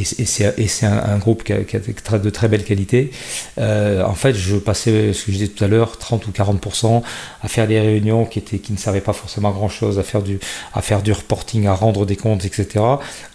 c'est 0.06 0.86
un, 0.86 1.18
groupe 1.18 1.44
qui 1.44 1.54
a, 1.54 2.18
de 2.18 2.30
très 2.30 2.48
belle 2.48 2.64
qualité. 2.64 3.12
en 3.58 4.16
fait, 4.16 4.34
je 4.34 4.56
passais, 4.56 5.12
ce 5.12 5.26
que 5.26 5.32
je 5.32 5.38
disais 5.38 5.50
tout 5.50 5.66
à 5.66 5.68
l'heure, 5.68 5.98
30 5.98 6.28
ou 6.28 6.32
40% 6.32 7.02
à 7.42 7.48
faire 7.50 7.68
des 7.68 7.80
réunions 7.80 8.26
qui, 8.26 8.40
étaient, 8.40 8.60
qui 8.60 8.72
ne 8.72 8.78
servaient 8.78 9.02
pas 9.02 9.14
forcément 9.14 9.52
grand-chose, 9.52 10.00
à, 10.00 10.04
faire 10.04 10.22
du, 10.22 10.40
à 10.74 10.82
faire 10.82 11.02
du 11.02 11.12
reporting, 11.12 11.68
à 11.68 11.74
rendre 11.74 12.06
des 12.06 12.16
comptes, 12.16 12.46
etc. 12.46 12.80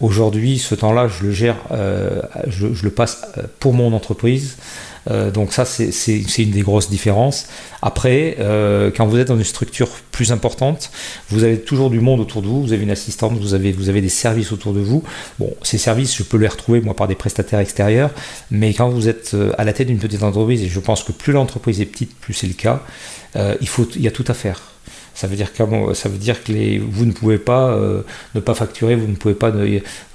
Aujourd'hui, 0.00 0.61
ce 0.62 0.74
temps-là, 0.74 1.08
je 1.08 1.26
le 1.26 1.32
gère, 1.32 1.56
euh, 1.70 2.22
je, 2.46 2.66
le 2.66 2.90
passe 2.90 3.22
euh, 3.36 3.42
pour 3.58 3.74
mon 3.74 3.92
entreprise. 3.92 4.56
Euh, 5.10 5.30
donc 5.30 5.52
ça, 5.52 5.64
c'est 5.64 5.88
une 6.38 6.50
des 6.50 6.60
grosses 6.60 6.88
différences. 6.88 7.48
Après, 7.82 8.36
quand 8.96 9.06
vous 9.06 9.18
êtes 9.18 9.28
dans 9.28 9.36
une 9.36 9.44
structure 9.44 9.88
plus 10.12 10.30
importante, 10.30 10.90
vous 11.28 11.42
avez 11.42 11.60
toujours 11.60 11.90
du 11.90 12.00
monde 12.00 12.20
autour 12.20 12.42
de 12.42 12.46
vous, 12.46 12.62
vous 12.62 12.72
avez 12.72 12.84
une 12.84 12.90
assistante, 12.90 13.36
vous 13.36 13.54
avez, 13.54 13.72
des 13.72 14.08
services 14.08 14.52
autour 14.52 14.72
de 14.72 14.80
vous. 14.80 15.02
Bon, 15.40 15.52
ces 15.62 15.78
services, 15.78 16.16
je 16.16 16.22
peux 16.22 16.36
les 16.36 16.46
retrouver 16.46 16.80
moi 16.80 16.94
par 16.94 17.08
des 17.08 17.16
prestataires 17.16 17.58
extérieurs, 17.58 18.10
mais 18.52 18.72
quand 18.72 18.88
vous 18.88 19.08
êtes 19.08 19.36
à 19.58 19.64
la 19.64 19.72
tête 19.72 19.88
d'une 19.88 19.98
petite 19.98 20.22
entreprise, 20.22 20.62
et 20.62 20.68
je 20.68 20.80
pense 20.80 21.02
que 21.02 21.10
plus 21.10 21.32
l'entreprise 21.32 21.80
est 21.80 21.86
petite, 21.86 22.14
plus 22.14 22.34
c'est 22.34 22.46
le 22.46 22.54
cas, 22.54 22.82
il 23.34 24.02
y 24.02 24.06
a 24.06 24.12
tout 24.12 24.24
à 24.28 24.34
faire. 24.34 24.71
Ça 25.14 25.26
veut 25.26 25.36
dire, 25.36 25.48
ça 25.94 26.08
veut 26.08 26.18
dire 26.18 26.42
que 26.42 26.78
vous 26.78 27.04
ne 27.04 27.12
pouvez 27.12 27.38
pas 27.38 27.70
euh, 27.70 28.02
ne 28.34 28.40
pas 28.40 28.54
facturer, 28.54 28.96
vous 28.96 29.06
ne 29.06 29.14
pouvez 29.14 29.34
pas, 29.34 29.50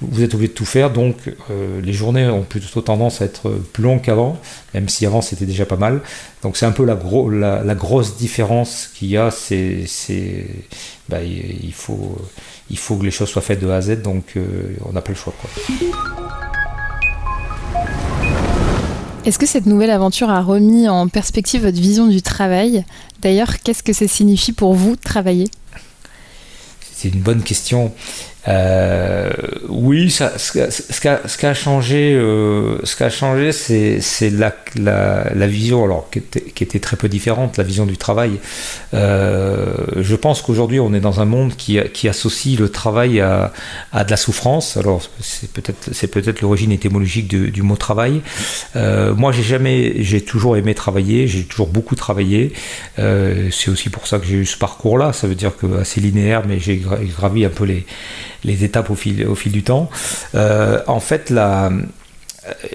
vous 0.01 0.23
êtes 0.23 0.33
obligé 0.33 0.49
de 0.49 0.57
tout 0.57 0.65
faire. 0.65 0.91
Donc 0.91 1.15
euh, 1.51 1.79
les 1.81 1.93
journées 1.93 2.27
ont 2.27 2.43
plutôt 2.43 2.81
tendance 2.81 3.21
à 3.21 3.25
être 3.25 3.49
plus 3.73 3.83
longues 3.83 4.01
qu'avant, 4.01 4.39
même 4.73 4.89
si 4.89 5.05
avant 5.05 5.21
c'était 5.21 5.45
déjà 5.45 5.65
pas 5.65 5.77
mal. 5.77 6.01
Donc 6.43 6.57
c'est 6.57 6.65
un 6.65 6.71
peu 6.71 6.85
la, 6.85 7.75
grosse 7.75 8.17
différence 8.17 8.89
qu'il 8.93 9.09
y 9.09 9.17
a, 9.17 9.31
c'est, 9.31 9.85
bah, 11.09 11.21
il, 11.23 11.73
faut, 11.73 12.17
il 12.69 12.77
faut 12.77 12.95
que 12.95 13.05
les 13.05 13.11
choses 13.11 13.29
soient 13.29 13.41
faites 13.41 13.59
de 13.59 13.69
A 13.69 13.77
à 13.77 13.81
Z, 13.81 14.01
donc 14.01 14.33
euh, 14.35 14.75
on 14.85 14.93
n'a 14.93 15.01
pas 15.01 15.11
le 15.11 15.15
choix. 15.15 15.33
Est-ce 19.27 19.39
que 19.39 19.45
cette 19.45 19.65
nouvelle 19.65 19.89
aventure 19.89 20.29
a 20.29 20.41
remis 20.41 20.87
en 20.87 21.09
perspective 21.09 21.63
votre 21.63 21.81
vision 21.81 22.07
du 22.07 22.21
travail? 22.21 22.85
D'ailleurs, 23.21 23.59
qu'est-ce 23.59 23.83
que 23.83 23.91
ça 23.91 24.07
signifie 24.07 24.53
pour 24.53 24.73
vous 24.73 24.95
travailler? 24.95 25.49
C'est 26.93 27.09
une 27.09 27.19
bonne 27.19 27.43
question. 27.43 27.93
Euh, 28.47 29.29
oui, 29.67 30.09
ça, 30.09 30.37
ce, 30.37 30.51
qui 30.51 31.45
a, 31.45 31.53
changé, 31.53 32.13
euh, 32.13 32.77
ce 32.83 32.95
qui 32.95 33.03
a 33.03 33.09
changé, 33.09 33.51
c'est 33.51 34.29
la, 34.29 35.47
vision, 35.47 35.83
alors 35.83 36.09
qui 36.09 36.19
était, 36.63 36.79
très 36.79 36.95
peu 36.95 37.09
différente, 37.09 37.57
la 37.57 37.63
vision 37.63 37.85
du 37.85 37.97
travail. 37.97 38.39
Euh, 38.93 39.65
je 39.97 40.15
pense 40.15 40.41
qu'aujourd'hui, 40.41 40.79
on 40.79 40.93
est 40.93 40.99
dans 40.99 41.19
un 41.19 41.25
monde 41.25 41.55
qui, 41.55 41.77
associe 42.07 42.57
le 42.57 42.69
travail 42.69 43.19
à, 43.19 43.51
de 43.93 44.09
la 44.09 44.17
souffrance. 44.17 44.77
Alors, 44.77 45.01
c'est 45.19 45.51
peut-être, 45.51 46.41
l'origine 46.41 46.71
étymologique 46.71 47.27
du, 47.27 47.61
mot 47.61 47.75
travail. 47.75 48.21
moi, 48.75 49.31
j'ai 49.31 49.43
jamais, 49.43 50.03
j'ai 50.03 50.21
toujours 50.21 50.55
aimé 50.55 50.73
travailler, 50.73 51.27
j'ai 51.27 51.43
toujours 51.43 51.67
beaucoup 51.67 51.95
travaillé. 51.95 52.53
c'est 52.97 53.69
aussi 53.69 53.89
pour 53.89 54.07
ça 54.07 54.19
que 54.19 54.25
j'ai 54.25 54.37
eu 54.37 54.45
ce 54.45 54.57
parcours-là. 54.57 55.11
Ça 55.11 55.27
veut 55.27 55.35
dire 55.35 55.55
que 55.57 55.79
assez 55.79 55.99
linéaire, 55.99 56.43
mais 56.47 56.59
j'ai 56.59 56.77
gravi 56.77 57.43
un 57.43 57.49
peu 57.49 57.65
les 57.65 57.85
les 58.43 58.63
étapes 58.63 58.89
au 58.89 58.95
fil, 58.95 59.25
du 59.51 59.63
temps. 59.63 59.89
Euh, 60.35 60.81
en 60.87 60.99
fait, 60.99 61.29
la, 61.29 61.71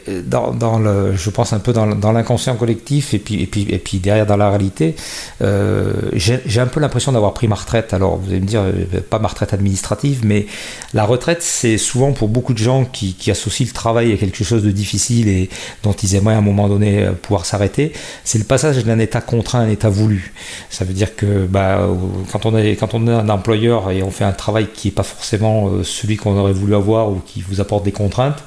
euh, 0.08 0.22
dans, 0.24 0.78
le, 0.78 1.16
je 1.16 1.30
pense 1.30 1.52
un 1.52 1.58
peu 1.58 1.72
dans, 1.72 2.12
l'inconscient 2.12 2.56
collectif 2.56 3.14
et 3.14 3.18
puis, 3.18 3.42
et, 3.42 3.46
puis, 3.46 3.66
et 3.68 3.78
puis 3.78 3.98
derrière 3.98 4.26
dans 4.26 4.37
la 4.37 4.48
réalité, 4.48 4.94
euh, 5.42 5.92
j'ai 6.14 6.61
un 6.61 6.66
peu 6.66 6.80
l'impression 6.80 7.12
d'avoir 7.12 7.35
pris 7.35 7.48
ma 7.48 7.54
retraite. 7.54 7.94
Alors 7.94 8.16
vous 8.16 8.30
allez 8.30 8.40
me 8.40 8.46
dire, 8.46 8.62
euh, 8.62 9.00
pas 9.08 9.18
ma 9.18 9.28
retraite 9.28 9.52
administrative, 9.52 10.20
mais 10.24 10.46
la 10.94 11.04
retraite, 11.04 11.42
c'est 11.42 11.78
souvent 11.78 12.12
pour 12.12 12.28
beaucoup 12.28 12.52
de 12.52 12.58
gens 12.58 12.85
qui, 12.85 13.16
associent 13.30 13.66
le 13.66 13.72
travail 13.72 14.12
à 14.12 14.16
quelque 14.16 14.44
chose 14.44 14.62
de 14.62 14.70
difficile 14.70 15.28
et 15.28 15.48
dont 15.82 15.92
ils 15.92 16.16
aimeraient 16.16 16.35
à 16.35 16.38
un 16.38 16.42
moment 16.42 16.68
donné 16.68 17.08
pouvoir 17.22 17.46
s'arrêter. 17.46 17.92
C'est 18.24 18.38
le 18.38 18.44
passage 18.44 18.85
d'un 18.85 18.98
état 18.98 19.20
contraint 19.20 19.61
à 19.61 19.62
un 19.62 19.70
état 19.70 19.88
voulu. 19.88 20.35
Ça 20.68 20.85
veut 20.85 20.92
dire 20.92 21.16
que 21.16 21.46
bah, 21.46 21.88
quand, 22.30 22.44
on 22.44 22.52
quand 22.52 22.94
on 22.94 23.06
est 23.06 23.12
un 23.12 23.28
employeur 23.28 23.90
et 23.90 24.02
on 24.02 24.11
fait 24.11 24.24
un 24.24 24.32
travail 24.32 24.68
qui 24.74 24.88
n'est 24.88 24.92
pas 24.92 25.02
forcément 25.02 25.70
celui 25.82 26.16
qu'on 26.16 26.37
aurait 26.37 26.52
voulu 26.52 26.74
avoir 26.74 27.11
ou 27.11 27.22
qui 27.24 27.42
vous 27.42 27.61
apporte 27.61 27.85
des 27.85 27.92
contraintes, 27.92 28.42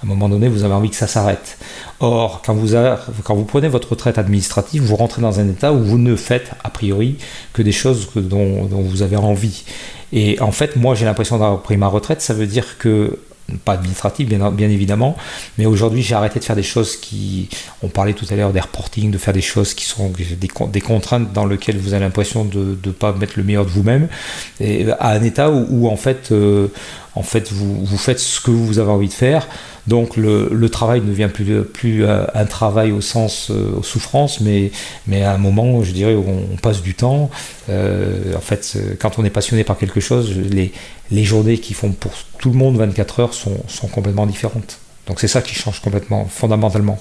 à 0.00 0.06
un 0.06 0.08
moment 0.08 0.28
donné, 0.28 0.48
vous 0.48 0.62
avez 0.62 0.74
envie 0.74 0.90
que 0.90 0.96
ça 0.96 1.08
s'arrête. 1.08 1.58
Or, 1.98 2.42
quand 2.44 2.54
vous, 2.54 3.44
prenez 3.44 3.68
votre 3.68 3.90
retraite 3.90 4.16
administrative, 4.16 4.82
vous 4.82 4.94
rentrez 4.94 5.20
dans 5.20 5.40
un 5.40 5.48
état 5.48 5.72
où 5.72 5.82
vous 5.82 5.98
ne 5.98 6.14
faites, 6.14 6.52
a 6.62 6.70
priori, 6.70 7.16
que 7.52 7.62
des 7.62 7.72
choses 7.72 8.08
dont, 8.14 8.68
vous 8.70 9.02
avez 9.02 9.16
envie. 9.16 9.64
Et 10.12 10.40
en 10.40 10.52
fait, 10.52 10.76
moi, 10.76 10.94
j'ai 10.94 11.04
l'impression 11.04 11.38
d'avoir 11.38 11.62
pris 11.62 11.76
ma 11.76 11.88
retraite. 11.88 12.20
Ça 12.20 12.32
veut 12.32 12.46
dire 12.46 12.78
que 12.78 13.18
pas 13.64 13.72
administrative 13.72 14.28
bien, 14.28 14.68
évidemment, 14.68 15.16
mais 15.56 15.64
aujourd'hui 15.64 16.02
j'ai 16.02 16.14
arrêté 16.14 16.38
de 16.38 16.44
faire 16.44 16.56
des 16.56 16.62
choses 16.62 16.96
qui, 16.96 17.48
on 17.82 17.88
parlait 17.88 18.12
tout 18.12 18.26
à 18.30 18.34
l'heure 18.34 18.52
des 18.52 18.60
reporting, 18.60 19.10
de 19.10 19.16
faire 19.16 19.32
des 19.32 19.40
choses 19.40 19.72
qui 19.72 19.86
sont 19.86 20.12
des, 20.12 20.80
contraintes 20.80 21.32
dans 21.32 21.46
lesquelles 21.46 21.78
vous 21.78 21.94
avez 21.94 22.04
l'impression 22.04 22.44
de 22.44 22.76
ne 22.84 22.92
pas 22.92 23.12
mettre 23.12 23.34
le 23.36 23.44
meilleur 23.44 23.64
de 23.64 23.70
vous-même, 23.70 24.08
et 24.60 24.90
à 25.00 25.10
un 25.12 25.22
état 25.22 25.50
où, 25.50 25.88
en 25.88 25.96
fait, 25.96 26.30
euh, 26.30 26.68
en 27.18 27.22
fait 27.22 27.50
vous, 27.52 27.84
vous, 27.84 27.98
faites 27.98 28.20
ce 28.20 28.40
que 28.40 28.52
vous 28.52 28.78
avez 28.78 28.90
envie 28.90 29.08
de 29.08 29.12
faire, 29.12 29.48
donc 29.88 30.16
le, 30.16 30.68
travail 30.68 31.00
ne 31.00 31.06
devient 31.06 31.28
plus, 31.28 32.04
euh, 32.04 32.24
un 32.34 32.44
travail 32.44 32.92
au 32.92 33.00
sens 33.00 33.50
euh, 33.50 33.82
souffrance, 33.82 34.40
mais, 34.40 34.70
à 35.24 35.32
un 35.32 35.38
moment, 35.38 35.82
je 35.82 35.92
dirais, 35.92 36.14
où 36.14 36.24
on 36.28 36.56
passe 36.56 36.82
du 36.82 36.94
temps. 36.94 37.30
Euh, 37.68 38.34
en 38.36 38.40
fait, 38.40 38.78
quand 39.00 39.18
on 39.18 39.24
est 39.24 39.30
passionné 39.30 39.64
par 39.64 39.78
quelque 39.78 40.00
chose, 40.00 40.36
les, 40.36 40.72
les 41.10 41.24
journées 41.24 41.58
qui 41.58 41.74
font 41.74 41.90
pour 41.92 42.12
tout 42.38 42.50
le 42.50 42.56
monde 42.56 42.76
24 42.76 43.20
heures 43.20 43.34
sont, 43.34 43.56
sont 43.66 43.88
complètement 43.88 44.26
différentes. 44.26 44.78
Donc 45.06 45.20
c'est 45.20 45.28
ça 45.28 45.42
qui 45.42 45.54
change 45.54 45.80
complètement, 45.80 46.26
fondamentalement. 46.26 46.98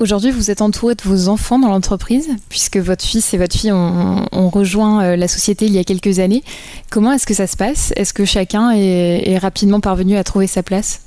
Aujourd'hui, 0.00 0.32
vous 0.32 0.50
êtes 0.50 0.60
entouré 0.60 0.96
de 0.96 1.02
vos 1.04 1.28
enfants 1.28 1.58
dans 1.58 1.68
l'entreprise, 1.68 2.28
puisque 2.48 2.78
votre 2.78 3.04
fils 3.04 3.32
et 3.32 3.38
votre 3.38 3.56
fille 3.56 3.70
ont, 3.70 4.50
rejoint 4.50 5.14
la 5.14 5.28
société 5.28 5.66
il 5.66 5.72
y 5.72 5.78
a 5.78 5.84
quelques 5.84 6.18
années. 6.18 6.42
Comment 6.90 7.12
est-ce 7.12 7.26
que 7.26 7.34
ça 7.34 7.46
se 7.46 7.56
passe? 7.56 7.92
Est-ce 7.96 8.12
que 8.12 8.24
chacun 8.24 8.72
est, 8.72 9.38
rapidement 9.38 9.80
parvenu 9.80 10.16
à 10.16 10.24
trouver 10.24 10.48
sa 10.48 10.64
place? 10.64 11.02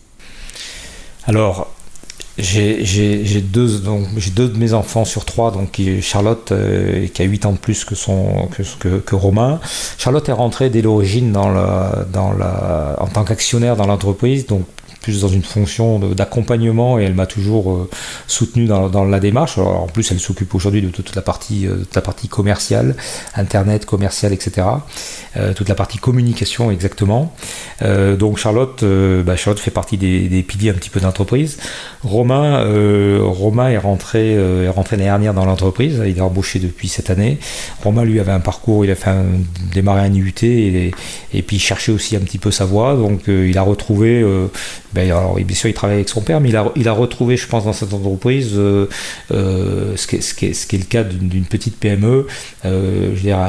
Alors, 1.26 1.68
j'ai 2.38 3.42
deux, 3.42 3.82
deux 4.34 4.48
de 4.48 4.58
mes 4.58 4.74
enfants 4.74 5.04
sur 5.04 5.26
trois, 5.26 5.52
donc 5.52 5.82
Charlotte 6.02 6.54
euh, 6.54 7.08
qui 7.08 7.22
a 7.22 7.26
8 7.26 7.46
ans 7.46 7.52
de 7.52 7.58
plus 7.58 7.84
que, 7.84 7.96
son, 7.96 8.48
que, 8.80 9.00
que, 9.00 9.16
Romain. 9.16 9.60
Charlotte 9.98 10.30
est 10.30 10.34
rentrée 10.34 10.70
dès 10.70 10.82
l'origine 10.82 11.36
en 11.36 13.08
tant 13.14 13.24
qu'actionnaire 13.26 13.76
dans 13.76 13.88
l'entreprise, 13.88 14.46
donc 14.46 14.66
plus 15.08 15.22
dans 15.22 15.28
une 15.30 15.44
fonction 15.44 16.00
d'accompagnement 16.00 17.00
et 17.00 17.04
elle 17.04 17.14
m'a 17.14 17.26
toujours 17.26 17.72
euh, 17.72 17.90
soutenu 18.28 18.66
dans, 18.66 19.06
la 19.06 19.20
démarche. 19.20 19.58
Alors, 19.58 19.84
en 19.84 19.88
plus, 19.88 20.12
elle 20.12 20.20
s'occupe 20.20 20.54
aujourd'hui 20.54 20.82
de 20.82 20.90
toute 20.90 21.16
la 21.16 21.22
partie, 21.22 21.66
euh, 21.66 21.86
la 21.96 22.02
partie 22.02 22.28
commerciale, 22.28 22.96
internet, 23.36 23.86
commercial, 23.86 24.34
etc. 24.34 24.68
Euh, 25.38 25.54
toute 25.54 25.70
la 25.70 25.76
partie 25.76 25.98
communication 25.98 26.72
exactement. 26.72 27.34
donc 28.20 28.38
Charlotte, 28.38 28.84
bah, 28.84 29.36
Charlotte 29.36 29.60
fait 29.60 29.72
partie 29.72 29.98
des, 29.98 30.28
des 30.28 30.44
piliers 30.44 30.72
un 30.72 30.74
petit 30.74 30.90
peu 30.90 31.00
d'entreprise. 31.00 31.58
Romain, 32.04 32.64
Romain 33.22 33.70
est 33.70 33.78
rentré, 33.78 34.34
est 34.34 34.70
rentré 34.70 34.98
l'année 34.98 35.10
dernière 35.10 35.34
dans 35.34 35.46
l'entreprise. 35.46 36.02
Il 36.06 36.18
est 36.18 36.22
embauché 36.22 36.60
depuis 36.60 36.88
cette 36.88 37.10
année. 37.10 37.40
Romain 37.84 38.04
lui 38.04 38.20
avait 38.20 38.32
un 38.32 38.40
parcours, 38.40 38.84
il 38.84 38.92
a 38.92 38.96
fait 38.96 39.10
un, 39.10 39.26
démarrer 39.74 40.02
un 40.02 40.14
IUT 40.14 40.34
et, 40.44 40.92
et 41.34 41.42
puis 41.42 41.58
il 41.58 41.60
cherchait 41.60 41.92
aussi 41.92 42.16
un 42.16 42.20
petit 42.20 42.40
peu 42.40 42.52
sa 42.52 42.66
voie. 42.66 42.96
Donc 42.96 43.28
il 43.28 43.58
a 43.58 43.62
retrouvé 43.62 44.24
ben, 44.94 45.10
alors, 45.10 45.36
bien 45.36 45.56
sûr, 45.56 45.70
il 45.70 45.74
travaille 45.74 45.98
avec 45.98 46.10
son 46.10 46.22
père, 46.22 46.40
mais 46.40 46.50
il 46.50 46.56
a, 46.56 46.72
il 46.76 46.88
a 46.88 46.94
retrouvé, 46.94 47.38
je 47.38 47.48
pense, 47.48 47.66
dans 47.66 47.74
cette 47.74 47.94
entreprise, 47.94 48.52
euh, 48.56 48.88
euh, 49.32 49.96
ce, 49.96 50.08
qui 50.08 50.18
est, 50.18 50.22
ce, 50.22 50.34
qui 50.34 50.46
est, 50.48 50.54
ce, 50.54 50.68
qui 50.68 50.76
est, 50.76 50.80
le 50.80 50.86
cas 50.86 51.04
d'une 51.04 51.46
petite 51.46 51.78
PME, 51.78 52.28
euh, 52.66 53.10
je 53.12 53.16
veux 53.16 53.22
dire, 53.22 53.40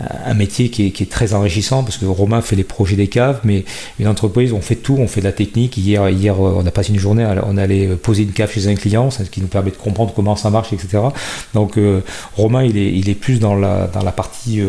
un, 0.00 0.34
métier 0.34 0.70
qui 0.70 0.86
est, 0.86 0.90
qui 0.90 1.02
est, 1.02 1.10
très 1.10 1.34
enrichissant, 1.34 1.84
parce 1.84 1.98
que 1.98 2.06
Romain 2.06 2.40
fait 2.40 2.56
les 2.56 2.64
projets 2.64 2.96
des 2.96 3.08
caves, 3.08 3.40
mais 3.44 3.64
une 3.98 4.08
entreprise, 4.08 4.52
on 4.52 4.60
fait 4.60 4.76
tout, 4.76 4.96
on 4.98 5.08
fait 5.08 5.20
de 5.20 5.26
la 5.26 5.32
technique. 5.32 5.76
Hier, 5.76 6.08
hier 6.08 6.40
on 6.40 6.64
a 6.64 6.70
passé 6.70 6.92
une 6.92 6.98
journée, 6.98 7.26
on 7.46 7.56
allait 7.56 7.88
poser 7.88 8.22
une 8.22 8.32
cave 8.32 8.50
chez 8.50 8.68
un 8.68 8.74
client, 8.74 9.10
ce 9.10 9.22
qui 9.24 9.40
nous 9.40 9.46
permet 9.46 9.70
de 9.70 9.76
comprendre 9.76 10.12
comment 10.14 10.36
ça 10.36 10.50
marche, 10.50 10.72
etc. 10.72 11.02
Donc, 11.54 11.78
Romain, 12.36 12.64
il 12.64 12.76
est, 12.76 12.92
il 12.92 13.08
est 13.08 13.14
plus 13.14 13.40
dans 13.40 13.54
la, 13.54 13.88
dans 13.88 14.02
la 14.02 14.12
partie 14.12 14.62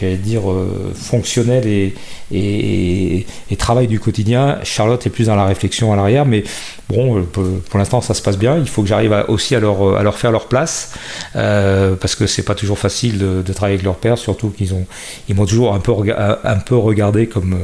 j'allais 0.00 0.16
dire, 0.16 0.50
euh, 0.50 0.92
fonctionnel 0.94 1.66
et, 1.66 1.94
et, 2.32 3.56
travail 3.56 3.86
du 3.86 4.00
quotidien. 4.00 4.58
Charlotte 4.62 5.06
est 5.06 5.10
plus 5.10 5.26
dans 5.26 5.36
la 5.36 5.44
réflexion 5.54 5.92
à 5.92 5.96
l'arrière, 5.96 6.26
mais 6.26 6.44
bon, 6.88 7.18
euh, 7.18 7.22
pour, 7.22 7.78
l'instant 7.78 8.00
ça 8.00 8.14
se 8.14 8.22
passe 8.22 8.38
bien. 8.38 8.58
Il 8.58 8.68
faut 8.68 8.82
que 8.82 8.88
j'arrive 8.88 9.24
aussi 9.28 9.54
à 9.54 9.60
leur, 9.60 9.96
à 9.96 10.02
leur 10.02 10.18
faire 10.18 10.32
leur 10.32 10.46
place, 10.46 10.92
euh, 11.36 11.96
parce 11.96 12.14
que 12.14 12.26
c'est 12.26 12.42
pas 12.42 12.54
toujours 12.54 12.78
facile 12.78 13.18
de, 13.18 13.52
travailler 13.52 13.74
avec 13.74 13.84
leur 13.84 13.96
père, 13.96 14.18
surtout 14.18 14.50
qu'ils 14.50 14.74
ont, 14.74 14.86
ils 15.28 15.34
m'ont 15.34 15.46
toujours 15.46 15.74
un 15.74 15.80
peu, 15.80 15.92
un 15.92 16.58
peu 16.58 16.76
regardé 16.76 17.28
comme, 17.28 17.58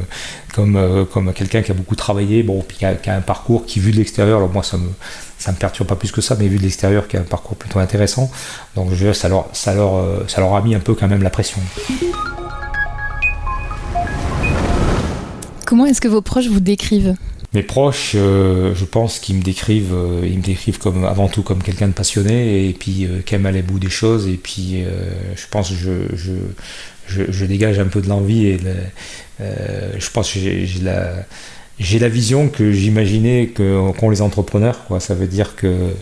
comme, 0.54 1.06
comme 1.12 1.32
quelqu'un 1.32 1.62
qui 1.62 1.72
a 1.72 1.74
beaucoup 1.74 1.96
travaillé, 1.96 2.42
bon, 2.42 2.62
qui 2.62 2.84
a, 2.84 2.94
qui 2.94 3.10
a 3.10 3.16
un 3.16 3.20
parcours 3.20 3.66
qui, 3.66 3.80
vu 3.80 3.90
de 3.90 3.96
l'extérieur, 3.96 4.38
alors 4.38 4.50
moi 4.50 4.62
ça 4.62 4.76
me 4.76 4.88
me 5.48 5.56
perturbe 5.56 5.88
pas 5.88 5.96
plus 5.96 6.12
que 6.12 6.20
ça, 6.20 6.36
mais 6.38 6.48
vu 6.48 6.58
de 6.58 6.62
l'extérieur, 6.62 7.08
qui 7.08 7.16
a 7.16 7.20
un 7.20 7.24
parcours 7.24 7.56
plutôt 7.56 7.78
intéressant, 7.78 8.30
donc 8.76 8.92
je, 8.92 9.12
ça, 9.12 9.28
leur, 9.28 9.48
ça, 9.52 9.74
leur, 9.74 9.96
euh, 9.96 10.24
ça 10.28 10.40
leur 10.40 10.54
a 10.54 10.62
mis 10.62 10.74
un 10.74 10.80
peu 10.80 10.94
quand 10.94 11.08
même 11.08 11.22
la 11.22 11.30
pression. 11.30 11.60
Comment 15.66 15.86
est-ce 15.86 16.00
que 16.00 16.08
vos 16.08 16.20
proches 16.20 16.48
vous 16.48 16.60
décrivent? 16.60 17.14
Mes 17.52 17.62
proches, 17.62 18.12
euh, 18.14 18.74
je 18.74 18.84
pense 18.84 19.18
qu'ils 19.18 19.36
me 19.36 19.42
décrivent, 19.42 19.94
euh, 19.94 20.20
ils 20.24 20.38
me 20.38 20.42
décrivent 20.42 20.78
comme 20.78 21.04
avant 21.04 21.28
tout 21.28 21.42
comme 21.42 21.62
quelqu'un 21.62 21.88
de 21.88 21.92
passionné 21.92 22.68
et 22.68 22.72
puis 22.72 23.08
qui 23.26 23.34
aime 23.34 23.46
aller 23.46 23.62
bout 23.62 23.78
des 23.78 23.90
choses 23.90 24.28
et 24.28 24.36
puis 24.36 24.84
je 25.34 25.46
pense 25.50 25.70
que 25.70 25.74
je, 25.74 26.16
je, 27.06 27.30
je, 27.30 27.44
dégage 27.44 27.78
un 27.78 27.86
peu 27.86 28.00
de 28.00 28.08
l'envie 28.08 28.46
et 28.46 28.60
je 29.40 30.10
pense 30.10 30.32
que 30.32 30.38
j'ai 30.38 30.66
la 30.82 31.26
j'ai 31.80 31.98
la 31.98 32.08
vision 32.08 32.48
que 32.48 32.70
j'imaginais 32.72 33.48
qu'ont 33.48 34.10
les 34.10 34.20
entrepreneurs. 34.20 34.84
Quoi. 34.84 35.00
Ça 35.00 35.14
veut 35.14 35.26
dire 35.26 35.56
que 35.56 35.94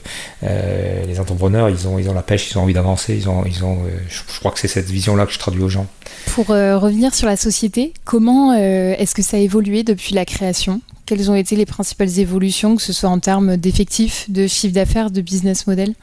euh, 0.43 1.05
les 1.07 1.21
entrepreneurs, 1.21 1.71
ils 1.71 1.87
ont, 1.87 2.01
ils 2.01 2.11
ont 2.11 2.15
la 2.15 2.23
pêche, 2.23 2.51
ils 2.51 2.59
ont 2.59 2.63
envie 2.63 2.75
d'avancer. 2.75 3.15
Ils 3.15 3.29
ont, 3.29 3.45
ils 3.47 3.65
ont, 3.65 3.77
euh, 3.85 3.91
je, 4.09 4.39
crois 4.41 4.51
que 4.51 4.59
c'est 4.59 4.69
cette 4.69 4.91
vision-là 4.91 5.25
que 5.25 5.33
je 5.33 5.39
traduis 5.39 5.63
aux 5.63 5.69
gens. 5.69 5.87
Pour 6.35 6.51
euh, 6.51 6.77
revenir 6.77 7.15
sur 7.15 7.29
la 7.29 7.37
société, 7.37 7.95
comment 8.05 8.55
est-ce 8.55 9.15
que 9.15 9.23
ça 9.23 9.37
a 9.37 9.41
évolué 9.41 9.85
depuis 9.85 10.15
la 10.15 10.25
création? 10.25 10.81
Quelles 11.09 11.31
ont 11.31 11.35
été 11.35 11.57
les 11.57 11.65
principales 11.65 12.19
évolutions, 12.19 12.77
que 12.77 12.83
ce 12.83 12.93
soit 12.93 13.09
en 13.09 13.19
termes 13.19 13.57
d'effectifs, 13.57 14.29
de 14.29 14.47
chiffre 14.47 14.75
d'affaires, 14.75 15.11
de 15.11 15.23
business 15.23 15.67
model? 15.67 15.95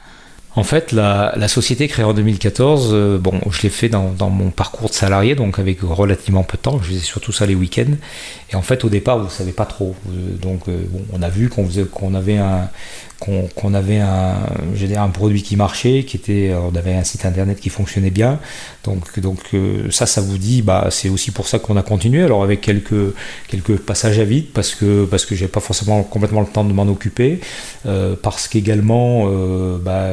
En 0.56 0.64
fait, 0.64 0.90
la, 0.90 1.46
société 1.46 1.86
créée 1.86 2.04
en 2.04 2.12
2014, 2.12 2.88
euh, 2.90 3.16
bon, 3.16 3.40
je 3.52 3.62
l'ai 3.62 3.68
fait 3.68 3.88
dans, 3.88 4.16
mon 4.18 4.50
parcours 4.50 4.88
de 4.88 4.94
salarié, 4.94 5.36
donc 5.36 5.60
avec 5.60 5.78
relativement 5.82 6.42
peu 6.42 6.56
de 6.56 6.62
temps. 6.62 6.80
Je 6.82 6.88
faisais 6.88 6.98
surtout 6.98 7.30
ça 7.30 7.46
les 7.46 7.54
week-ends. 7.54 7.94
Et 8.50 8.56
en 8.56 8.62
fait, 8.62 8.84
au 8.84 8.88
départ, 8.88 9.18
vous 9.18 9.26
ne 9.26 9.30
savez 9.30 9.52
pas 9.52 9.64
trop. 9.64 9.94
Euh, 10.08 10.36
donc, 10.42 10.62
euh, 10.66 10.82
on 11.12 11.22
a 11.22 11.28
vu 11.28 11.50
qu'on 11.50 12.14
avait 12.14 12.38
un, 12.38 12.68
qu'on 13.18 13.74
avait 13.74 13.98
un, 13.98 14.36
un 14.96 15.08
produit 15.08 15.42
qui 15.42 15.56
marchait, 15.56 16.04
qui 16.04 16.16
était, 16.16 16.52
on 16.54 16.76
avait 16.76 16.94
un 16.94 17.04
site 17.04 17.24
internet 17.24 17.60
qui 17.60 17.70
fonctionnait 17.70 18.10
bien. 18.10 18.38
Donc, 18.84 19.18
donc 19.20 19.38
ça, 19.90 20.06
ça 20.06 20.20
vous 20.20 20.38
dit, 20.38 20.62
bah, 20.62 20.88
c'est 20.90 21.08
aussi 21.08 21.30
pour 21.30 21.48
ça 21.48 21.58
qu'on 21.58 21.76
a 21.76 21.82
continué. 21.82 22.22
Alors 22.22 22.44
avec 22.44 22.60
quelques, 22.60 23.14
quelques 23.48 23.76
passages 23.78 24.18
à 24.18 24.24
vide, 24.24 24.46
parce 24.52 24.74
que 24.74 25.04
parce 25.04 25.24
que 25.24 25.34
j'ai 25.34 25.48
pas 25.48 25.60
forcément 25.60 26.02
complètement 26.02 26.40
le 26.40 26.46
temps 26.46 26.64
de 26.64 26.72
m'en 26.72 26.86
occuper, 26.86 27.40
parce 28.22 28.48
qu'également, 28.48 29.26
bah, 29.78 30.12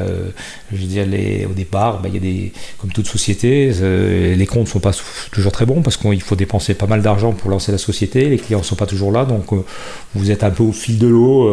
je 0.72 0.78
veux 0.78 0.88
dire, 0.88 1.06
au 1.50 1.54
départ, 1.54 2.02
bah, 2.02 2.10
y 2.10 2.18
a 2.18 2.20
des, 2.20 2.52
comme 2.80 2.92
toute 2.92 3.08
société, 3.08 3.72
euh, 3.82 4.36
les 4.36 4.46
comptes 4.46 4.68
ne 4.68 4.72
sont 4.72 4.80
pas 4.80 4.92
toujours 5.32 5.52
très 5.52 5.66
bons 5.66 5.82
parce 5.82 5.98
qu'il 5.98 6.22
faut 6.22 6.36
dépenser 6.36 6.74
pas 6.74 6.88
mal 6.88 7.02
d'argent 7.02 7.32
pour 7.34 7.50
lancer 7.50 7.72
la 7.72 7.78
société, 7.78 8.30
les 8.30 8.38
clients 8.38 8.60
ne 8.60 8.64
sont 8.64 8.76
pas 8.76 8.86
toujours 8.86 9.12
là, 9.12 9.26
donc 9.26 9.52
euh, 9.54 9.64
vous 10.16 10.32
êtes 10.32 10.44
un 10.44 10.52
peu 10.52 10.64
au 10.64 10.72
fil 10.72 10.98
de 11.00 11.08
l'eau, 11.08 11.48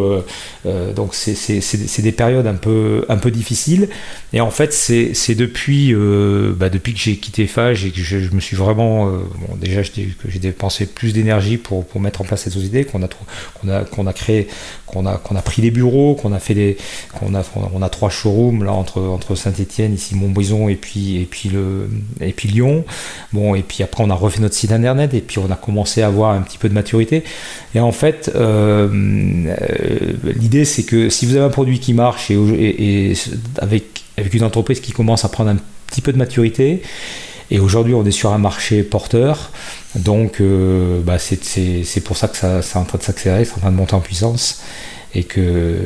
euh, 0.66 0.92
donc 0.92 1.14
c'est 1.14 1.34
des 1.48 2.12
périodes 2.12 2.46
un 2.46 2.54
peu, 2.54 3.04
un 3.08 3.16
peu 3.16 3.30
difficiles. 3.30 3.88
Et 4.32 4.40
en 4.40 4.50
fait, 4.50 4.72
c'est 4.72 5.34
depuis, 5.34 5.94
bah, 5.94 6.68
depuis 6.68 6.92
que 6.92 7.00
j'ai 7.00 7.16
quitté 7.16 7.46
Fage 7.46 7.84
et 7.84 7.90
que 7.90 8.00
je, 8.00 8.18
me 8.32 8.40
suis 8.40 8.56
vraiment, 8.56 9.06
bon, 9.06 9.56
déjà 9.60 9.82
j'ai 9.82 10.38
dépensé 10.38 10.86
plus 10.86 11.12
d'énergie 11.12 11.56
pour, 11.56 11.84
pour, 11.84 12.00
mettre 12.00 12.20
en 12.20 12.24
place 12.24 12.42
cette 12.42 12.52
société, 12.52 12.84
qu'on 12.84 13.02
a, 13.02 13.08
qu'on 13.60 13.68
a, 13.68 13.84
qu'on 13.84 14.06
a 14.06 14.12
créé, 14.12 14.48
qu'on 14.86 15.06
a, 15.06 15.16
qu'on 15.16 15.36
a 15.36 15.42
pris 15.42 15.62
des 15.62 15.70
bureaux, 15.70 16.14
qu'on 16.14 16.32
a 16.32 16.38
fait 16.38 16.54
des, 16.54 16.76
qu'on 17.18 17.34
a, 17.34 17.42
on 17.72 17.82
a 17.82 17.88
trois 17.88 18.10
showrooms 18.10 18.64
là 18.64 18.72
entre, 18.72 19.00
entre 19.00 19.34
Saint-Etienne, 19.34 19.94
ici 19.94 20.14
Montbrison 20.14 20.68
et 20.68 20.76
puis, 20.76 21.20
et, 21.20 21.24
puis 21.24 21.48
le, 21.48 21.88
et 22.20 22.32
puis 22.32 22.48
Lyon. 22.48 22.84
Bon, 23.32 23.54
et 23.54 23.62
puis 23.62 23.82
après 23.82 24.02
on 24.02 24.10
a 24.10 24.14
refait 24.14 24.40
notre 24.40 24.54
site 24.54 24.72
internet 24.72 25.14
et 25.14 25.20
puis 25.20 25.38
on 25.38 25.50
a 25.50 25.56
commencé 25.56 26.02
à 26.02 26.06
avoir 26.06 26.32
un 26.32 26.42
petit 26.42 26.58
peu 26.58 26.68
de 26.68 26.74
maturité. 26.74 27.24
Et 27.74 27.80
en 27.80 27.92
fait, 27.92 28.30
euh, 28.34 28.88
euh, 28.90 30.12
l'idée 30.36 30.64
c'est 30.64 30.82
que 30.82 31.08
si 31.08 31.26
vous 31.26 31.29
avez 31.36 31.44
un 31.44 31.50
produit 31.50 31.80
qui 31.80 31.94
marche 31.94 32.30
et, 32.30 33.14
avec 33.58 34.34
une 34.34 34.44
entreprise 34.44 34.80
qui 34.80 34.92
commence 34.92 35.24
à 35.24 35.28
prendre 35.28 35.50
un 35.50 35.58
petit 35.86 36.00
peu 36.00 36.12
de 36.12 36.18
maturité, 36.18 36.82
et 37.50 37.58
aujourd'hui, 37.58 37.94
on 37.94 38.04
est 38.04 38.12
sur 38.12 38.32
un 38.32 38.38
marché 38.38 38.82
porteur. 38.82 39.50
Donc, 39.96 40.40
euh, 40.40 41.00
bah, 41.02 41.18
c'est 41.18 42.04
pour 42.04 42.16
ça 42.16 42.28
que 42.28 42.36
ça, 42.36 42.62
ça 42.62 42.78
est 42.78 42.82
en 42.82 42.84
train 42.84 42.98
de 42.98 43.02
s'accélérer, 43.02 43.44
c'est 43.44 43.54
en 43.54 43.60
train 43.60 43.72
de 43.72 43.76
monter 43.76 43.94
en 43.94 44.00
puissance 44.00 44.62
et 45.14 45.24
que, 45.24 45.78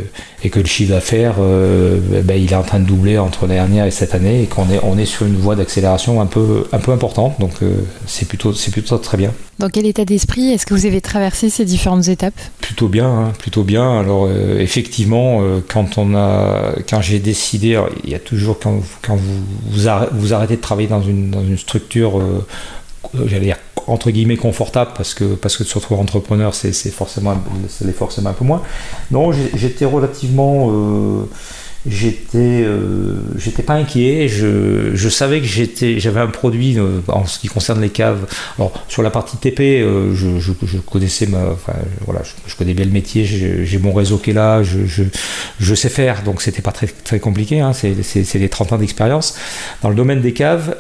et 0.43 0.51
que 0.51 0.61
le 0.61 0.67
chiffre 0.67 0.93
d'affaires, 0.93 1.37
euh, 1.39 1.99
ben, 2.23 2.41
il 2.41 2.53
est 2.53 2.57
en 2.57 2.63
train 2.63 2.79
de 2.79 2.85
doubler 2.85 3.19
entre 3.19 3.47
l'année 3.47 3.55
dernière 3.55 3.87
et 3.87 3.91
cette 3.91 4.15
année 4.15 4.43
et 4.43 4.47
qu'on 4.47 4.69
est, 4.71 4.81
on 4.83 4.99
est 4.99 5.07
sur 5.07 5.27
une 5.27 5.37
voie 5.37 5.57
d'accélération 5.57 6.21
un 6.21 6.27
peu, 6.27 6.67
un 6.73 6.79
peu 6.79 6.93
importante. 6.93 7.41
Donc 7.41 7.63
euh, 7.63 7.75
c'est 8.07 8.29
plutôt, 8.29 8.53
c'est 8.53 8.71
plutôt 8.71 8.99
très 8.99 9.17
bien. 9.17 9.33
Dans 9.59 9.71
quel 9.71 9.87
état 9.87 10.05
d'esprit 10.05 10.51
est-ce 10.51 10.67
que 10.67 10.75
vous 10.75 10.85
avez 10.85 11.01
traversé 11.01 11.49
ces 11.49 11.65
différentes 11.65 12.09
étapes? 12.09 12.39
Plutôt 12.61 12.89
bien, 12.89 13.09
hein, 13.09 13.33
plutôt 13.39 13.63
bien. 13.63 13.99
Alors 13.99 14.27
euh, 14.29 14.59
effectivement, 14.61 15.41
quand 15.69 15.97
on 15.97 16.15
a, 16.15 16.75
quand 16.89 17.01
j'ai 17.01 17.19
décidé, 17.19 17.81
il 18.05 18.11
y 18.11 18.15
a 18.15 18.19
toujours 18.19 18.59
quand, 18.59 18.83
quand 19.01 19.17
vous, 19.17 19.89
vous, 20.13 20.33
arrêtez 20.35 20.57
de 20.57 20.61
travailler 20.61 20.89
dans 20.89 21.03
une, 21.03 21.31
dans 21.31 21.43
une 21.43 21.59
structure 21.59 22.21
j'allais 23.27 23.47
dire 23.47 23.57
entre 23.87 24.11
guillemets 24.11 24.37
confortable 24.37 24.93
parce 24.97 25.15
que 25.15 25.25
parce 25.35 25.57
que 25.57 25.63
de 25.63 25.69
se 25.69 25.75
retrouver 25.75 26.01
entrepreneur 26.01 26.55
c'est 26.55 26.73
forcément 26.91 27.37
c'est 27.69 27.91
forcément 27.93 28.31
un 28.31 28.35
peu 28.35 28.45
moins. 28.45 28.63
Non 29.11 29.33
j'étais 29.33 29.85
relativement 29.85 30.71
euh, 30.71 31.25
j'étais 31.87 32.63
euh, 32.65 33.17
j'étais 33.37 33.63
pas 33.63 33.75
inquiet. 33.75 34.29
Je, 34.29 34.95
je 34.95 35.09
savais 35.09 35.41
que 35.41 35.47
j'étais 35.47 36.01
j'avais 36.01 36.21
un 36.21 36.29
produit 36.29 36.79
euh, 36.79 37.01
en 37.09 37.27
ce 37.27 37.39
qui 37.39 37.49
concerne 37.49 37.81
les 37.81 37.91
caves. 37.91 38.27
Alors 38.59 38.73
sur 38.89 39.03
la 39.03 39.11
partie 39.11 39.37
TP 39.37 39.61
euh, 39.61 40.15
je, 40.15 40.39
je, 40.39 40.79
connaissais 40.79 41.27
ma 41.27 41.53
enfin, 41.53 41.75
voilà 42.07 42.23
je, 42.47 42.55
connais 42.57 42.75
bien 42.75 42.85
le 42.85 42.91
métier. 42.91 43.25
J'ai 43.25 43.79
mon 43.79 43.93
réseau 43.93 44.19
qui 44.19 44.31
est 44.31 44.35
là. 44.35 44.63
Je, 44.63 44.79
je, 44.87 45.75
sais 45.75 45.89
faire. 45.89 46.23
Donc 46.23 46.41
c'était 46.41 46.63
pas 46.63 46.73
très 46.73 46.87
très 46.87 47.21
compliqué 47.21 47.61
hein, 47.61 47.73
c'est 47.73 48.35
les 48.35 48.49
30 48.49 48.73
ans 48.73 48.79
d'expérience. 48.79 49.37
Dans 49.83 49.91
le 49.91 49.95
domaine 49.97 50.21
des 50.21 50.33
caves 50.33 50.77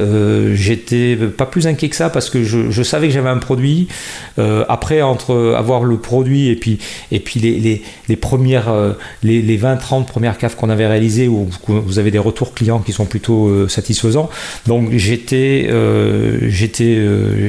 j'étais 0.54 1.16
pas 1.16 1.46
plus 1.46 1.66
inquiet 1.66 1.88
que 1.88 1.96
ça 1.96 2.08
parce 2.08 2.30
que 2.30 2.44
je, 2.44 2.82
savais 2.82 3.08
que 3.08 3.14
j'avais 3.14 3.28
un 3.28 3.38
produit. 3.38 3.88
Après 4.38 5.02
entre 5.02 5.54
avoir 5.56 5.84
le 5.84 5.98
produit 5.98 6.48
et 6.48 6.56
puis 6.56 6.78
et 7.12 7.20
puis 7.20 7.40
les, 7.40 7.58
les, 7.58 7.82
les 8.08 8.16
premières 8.16 8.72
les, 9.22 9.42
les 9.42 9.56
20 9.56 9.76
30 9.76 10.08
premières 10.08 10.38
caves 10.38 10.56
qu'on 10.56 10.70
avait 10.70 10.93
réalisé 10.94 11.26
que 11.66 11.72
vous 11.72 11.98
avez 11.98 12.10
des 12.10 12.22
retours 12.28 12.54
clients 12.54 12.80
qui 12.86 12.92
sont 12.92 13.08
plutôt 13.14 13.68
satisfaisants. 13.68 14.28
Donc 14.66 14.82
j'étais 14.92 15.68
j'étais 16.58 16.94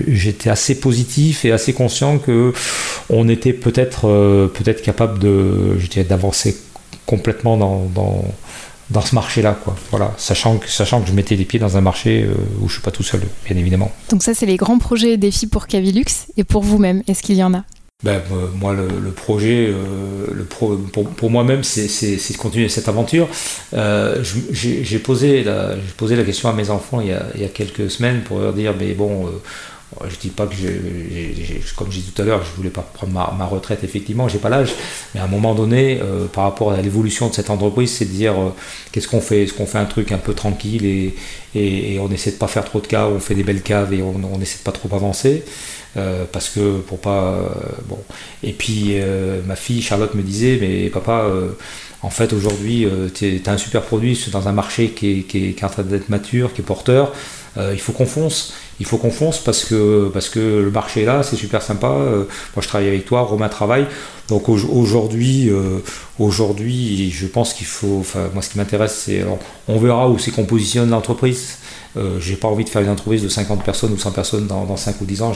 j'étais 0.07 0.49
assez 0.49 0.75
positif 0.79 1.45
et 1.45 1.51
assez 1.51 1.73
conscient 1.73 2.17
que 2.25 2.53
on 3.09 3.29
était 3.35 3.53
peut-être 3.53 4.01
peut-être 4.57 4.81
capable 4.81 5.19
de 5.19 5.77
d'avancer 6.09 6.51
complètement 7.05 7.55
dans, 7.57 7.87
dans 8.89 9.01
ce 9.01 9.15
marché-là, 9.15 9.57
quoi. 9.63 9.75
Voilà, 9.91 10.13
sachant 10.17 10.57
que, 10.57 10.69
sachant 10.69 11.01
que 11.01 11.07
je 11.07 11.13
mettais 11.13 11.35
les 11.35 11.45
pieds 11.45 11.59
dans 11.59 11.77
un 11.77 11.81
marché 11.81 12.23
euh, 12.23 12.33
où 12.61 12.67
je 12.67 12.73
suis 12.73 12.81
pas 12.81 12.91
tout 12.91 13.03
seul, 13.03 13.21
bien 13.45 13.57
évidemment. 13.57 13.91
Donc 14.09 14.23
ça, 14.23 14.33
c'est 14.33 14.45
les 14.45 14.57
grands 14.57 14.77
projets 14.77 15.13
et 15.13 15.17
défis 15.17 15.47
pour 15.47 15.67
Cavilux 15.67 16.27
et 16.37 16.43
pour 16.43 16.61
vous-même. 16.61 17.01
Est-ce 17.07 17.23
qu'il 17.23 17.35
y 17.35 17.43
en 17.43 17.53
a? 17.53 17.63
Ben, 18.03 18.21
euh, 18.31 18.47
moi, 18.53 18.73
le, 18.73 19.11
projet, 19.11 19.69
euh, 19.69 20.27
le 20.31 20.43
pro, 20.43 20.75
pour, 20.75 21.29
moi-même, 21.29 21.63
c'est 21.63 21.87
de 21.87 22.37
continuer 22.37 22.69
cette 22.69 22.89
aventure. 22.89 23.27
J'ai 24.51 24.99
posé, 24.99 25.43
la, 25.43 25.75
posé 25.97 26.15
la 26.15 26.23
question 26.23 26.49
à 26.49 26.53
mes 26.53 26.69
enfants 26.69 27.01
il 27.01 27.07
y 27.07 27.13
a, 27.13 27.25
il 27.35 27.41
y 27.41 27.45
a 27.45 27.49
quelques 27.49 27.89
semaines 27.89 28.21
pour 28.21 28.39
leur 28.39 28.53
dire, 28.53 28.73
mais 28.77 28.93
bon, 28.93 29.31
je 30.09 30.17
dis 30.17 30.29
pas 30.29 30.45
que, 30.45 30.55
comme 31.75 31.91
je 31.91 31.99
disais 31.99 32.11
tout 32.13 32.21
à 32.21 32.25
l'heure, 32.25 32.43
je 32.43 32.55
voulais 32.55 32.69
pas 32.69 32.81
prendre 32.81 33.13
ma, 33.13 33.45
retraite, 33.45 33.83
effectivement, 33.83 34.27
j'ai 34.27 34.39
pas 34.39 34.49
l'âge, 34.49 34.73
mais 35.13 35.21
à 35.21 35.23
un 35.23 35.27
moment 35.27 35.55
donné, 35.55 35.99
euh, 36.01 36.25
par 36.25 36.43
rapport 36.45 36.71
à 36.71 36.81
l'évolution 36.81 37.29
de 37.29 37.33
cette 37.33 37.49
entreprise, 37.49 37.91
c'est 37.91 38.05
de 38.05 38.11
dire 38.11 38.33
euh, 38.33 38.49
qu'est-ce 38.91 39.07
qu'on 39.07 39.21
fait? 39.21 39.43
Est-ce 39.43 39.53
qu'on 39.53 39.65
fait 39.65 39.77
un 39.77 39.85
truc 39.85 40.11
un 40.11 40.17
peu 40.17 40.33
tranquille 40.33 40.85
et, 40.85 41.13
on 42.01 42.11
essaie 42.11 42.31
de 42.31 42.35
pas 42.35 42.47
faire 42.47 42.65
trop 42.65 42.81
de 42.81 42.87
caves, 42.87 43.13
on 43.13 43.19
fait 43.19 43.35
des 43.35 43.43
belles 43.43 43.61
caves 43.61 43.93
et 43.93 44.01
on, 44.01 44.41
essaie 44.41 44.57
de 44.57 44.63
pas 44.63 44.73
trop 44.73 44.93
avancer? 44.93 45.43
Euh, 45.95 46.25
parce 46.29 46.49
que 46.49 46.79
pour 46.79 46.99
pas. 46.99 47.39
bon. 47.87 47.97
Et 48.43 48.51
puis 48.51 48.95
ma 49.47 49.55
fille 49.55 49.81
Charlotte 49.81 50.13
me 50.15 50.21
disait 50.21 50.57
Mais 50.59 50.89
papa, 50.89 51.31
en 52.01 52.09
fait 52.09 52.33
aujourd'hui, 52.33 52.85
tu 53.13 53.41
as 53.45 53.51
un 53.51 53.57
super 53.57 53.83
produit 53.83 54.21
dans 54.33 54.49
un 54.49 54.51
marché 54.51 54.89
qui 54.89 55.19
est, 55.19 55.21
qui 55.21 55.45
est 55.45 55.63
en 55.63 55.69
train 55.69 55.83
d'être 55.83 56.09
mature, 56.09 56.53
qui 56.53 56.59
est 56.59 56.65
porteur. 56.65 57.13
il 57.57 57.79
faut 57.79 57.93
qu'on 57.93 58.05
fonce 58.05 58.53
il 58.79 58.85
faut 58.85 58.97
qu'on 58.97 59.11
fonce 59.11 59.39
parce 59.39 59.63
que, 59.63 60.09
parce 60.13 60.29
que 60.29 60.39
le 60.39 60.71
marché 60.71 61.03
est 61.03 61.05
là, 61.05 61.23
c'est 61.23 61.35
super 61.35 61.61
sympa. 61.61 61.87
Euh, 61.87 62.25
moi, 62.55 62.61
je 62.61 62.67
travaille 62.67 62.89
avec 62.89 63.05
toi, 63.05 63.21
Romain 63.21 63.49
travaille. 63.49 63.87
Donc 64.27 64.49
aujourd'hui, 64.49 65.49
euh, 65.49 65.79
aujourd'hui, 66.19 67.11
je 67.11 67.27
pense 67.27 67.53
qu'il 67.53 67.67
faut. 67.67 67.99
Enfin, 67.99 68.29
moi, 68.33 68.41
ce 68.41 68.49
qui 68.49 68.57
m'intéresse, 68.57 69.03
c'est. 69.05 69.23
On 69.67 69.79
verra 69.79 70.09
où 70.09 70.17
c'est 70.17 70.31
qu'on 70.31 70.45
positionne 70.45 70.89
l'entreprise. 70.89 71.57
Euh, 71.97 72.19
j'ai 72.19 72.35
pas 72.35 72.47
envie 72.47 72.63
de 72.63 72.69
faire 72.69 72.81
une 72.81 72.89
entreprise 72.89 73.23
de 73.23 73.29
50 73.29 73.63
personnes 73.63 73.93
ou 73.93 73.97
100 73.97 74.11
personnes 74.11 74.47
dans, 74.47 74.65
dans 74.65 74.77
5 74.77 74.99
ou 75.01 75.05
10 75.05 75.21
ans. 75.21 75.33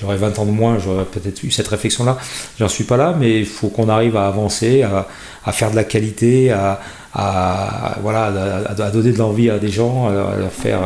J'aurais 0.00 0.16
20 0.16 0.38
ans 0.38 0.44
de 0.44 0.50
moins, 0.50 0.78
j'aurais 0.78 1.04
peut-être 1.04 1.42
eu 1.44 1.50
cette 1.50 1.68
réflexion-là. 1.68 2.18
J'en 2.58 2.68
suis 2.68 2.84
pas 2.84 2.96
là, 2.96 3.14
mais 3.18 3.40
il 3.40 3.46
faut 3.46 3.68
qu'on 3.68 3.88
arrive 3.88 4.16
à 4.16 4.26
avancer, 4.26 4.82
à, 4.82 5.06
faire 5.52 5.70
de 5.70 5.76
la 5.76 5.84
qualité, 5.84 6.50
à, 6.50 6.80
voilà, 8.02 8.26
à, 8.68 8.90
donner 8.90 9.12
de 9.12 9.18
l'envie 9.18 9.48
à 9.48 9.58
des 9.58 9.70
gens, 9.70 10.08
à 10.08 10.36
leur 10.36 10.52
faire 10.52 10.80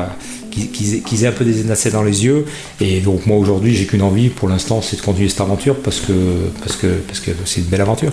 qu'ils 0.51 1.25
aient 1.25 1.29
un 1.29 1.33
peu 1.33 1.45
des 1.45 1.61
énacés 1.61 1.91
dans 1.91 2.03
les 2.03 2.25
yeux. 2.25 2.45
Et 2.81 3.01
donc 3.01 3.27
moi 3.27 3.39
aujourd'hui, 3.39 3.75
j'ai 3.75 3.87
qu'une 3.87 4.03
envie 4.03 4.29
pour 4.29 4.49
l'instant, 4.49 4.83
c'est 4.83 4.97
de 4.97 5.03
continuer 5.03 5.29
cette 5.29 5.41
aventure 5.41 5.77
parce 5.77 6.01
que 6.01 6.13
parce 6.61 6.77
que 6.77 6.89
parce 7.07 7.21
que 7.21 7.31
c'est 7.45 7.61
une 7.61 7.67
belle 7.67 7.83
aventure. 7.83 8.13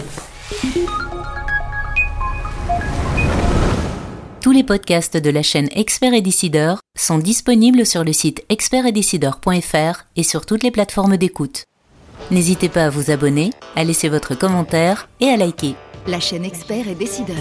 Tous 4.42 4.52
les 4.52 4.64
podcasts 4.64 5.18
de 5.18 5.30
la 5.30 5.42
chaîne 5.42 5.68
Expert 5.76 6.14
et 6.14 6.22
Décideur 6.22 6.80
sont 6.98 7.18
disponibles 7.18 7.86
sur 7.86 8.04
le 8.04 8.14
site 8.14 8.46
expertetdecideur.fr 8.50 10.04
et 10.16 10.24
sur 10.24 10.46
toutes 10.46 10.64
les 10.64 10.72
plateformes 10.72 11.18
d'écoute. 11.18 11.66
N'hésitez 12.30 12.70
pas 12.70 12.86
à 12.86 12.90
vous 12.90 13.10
abonner, 13.12 13.50
à 13.76 13.84
laisser 13.84 14.10
votre 14.10 14.36
commentaire 14.36 15.10
et 15.20 15.30
à 15.30 15.38
liker. 15.38 15.76
La 16.08 16.20
chaîne 16.20 16.46
Expert 16.46 16.88
et 16.88 16.96
Décideur. 16.96 17.36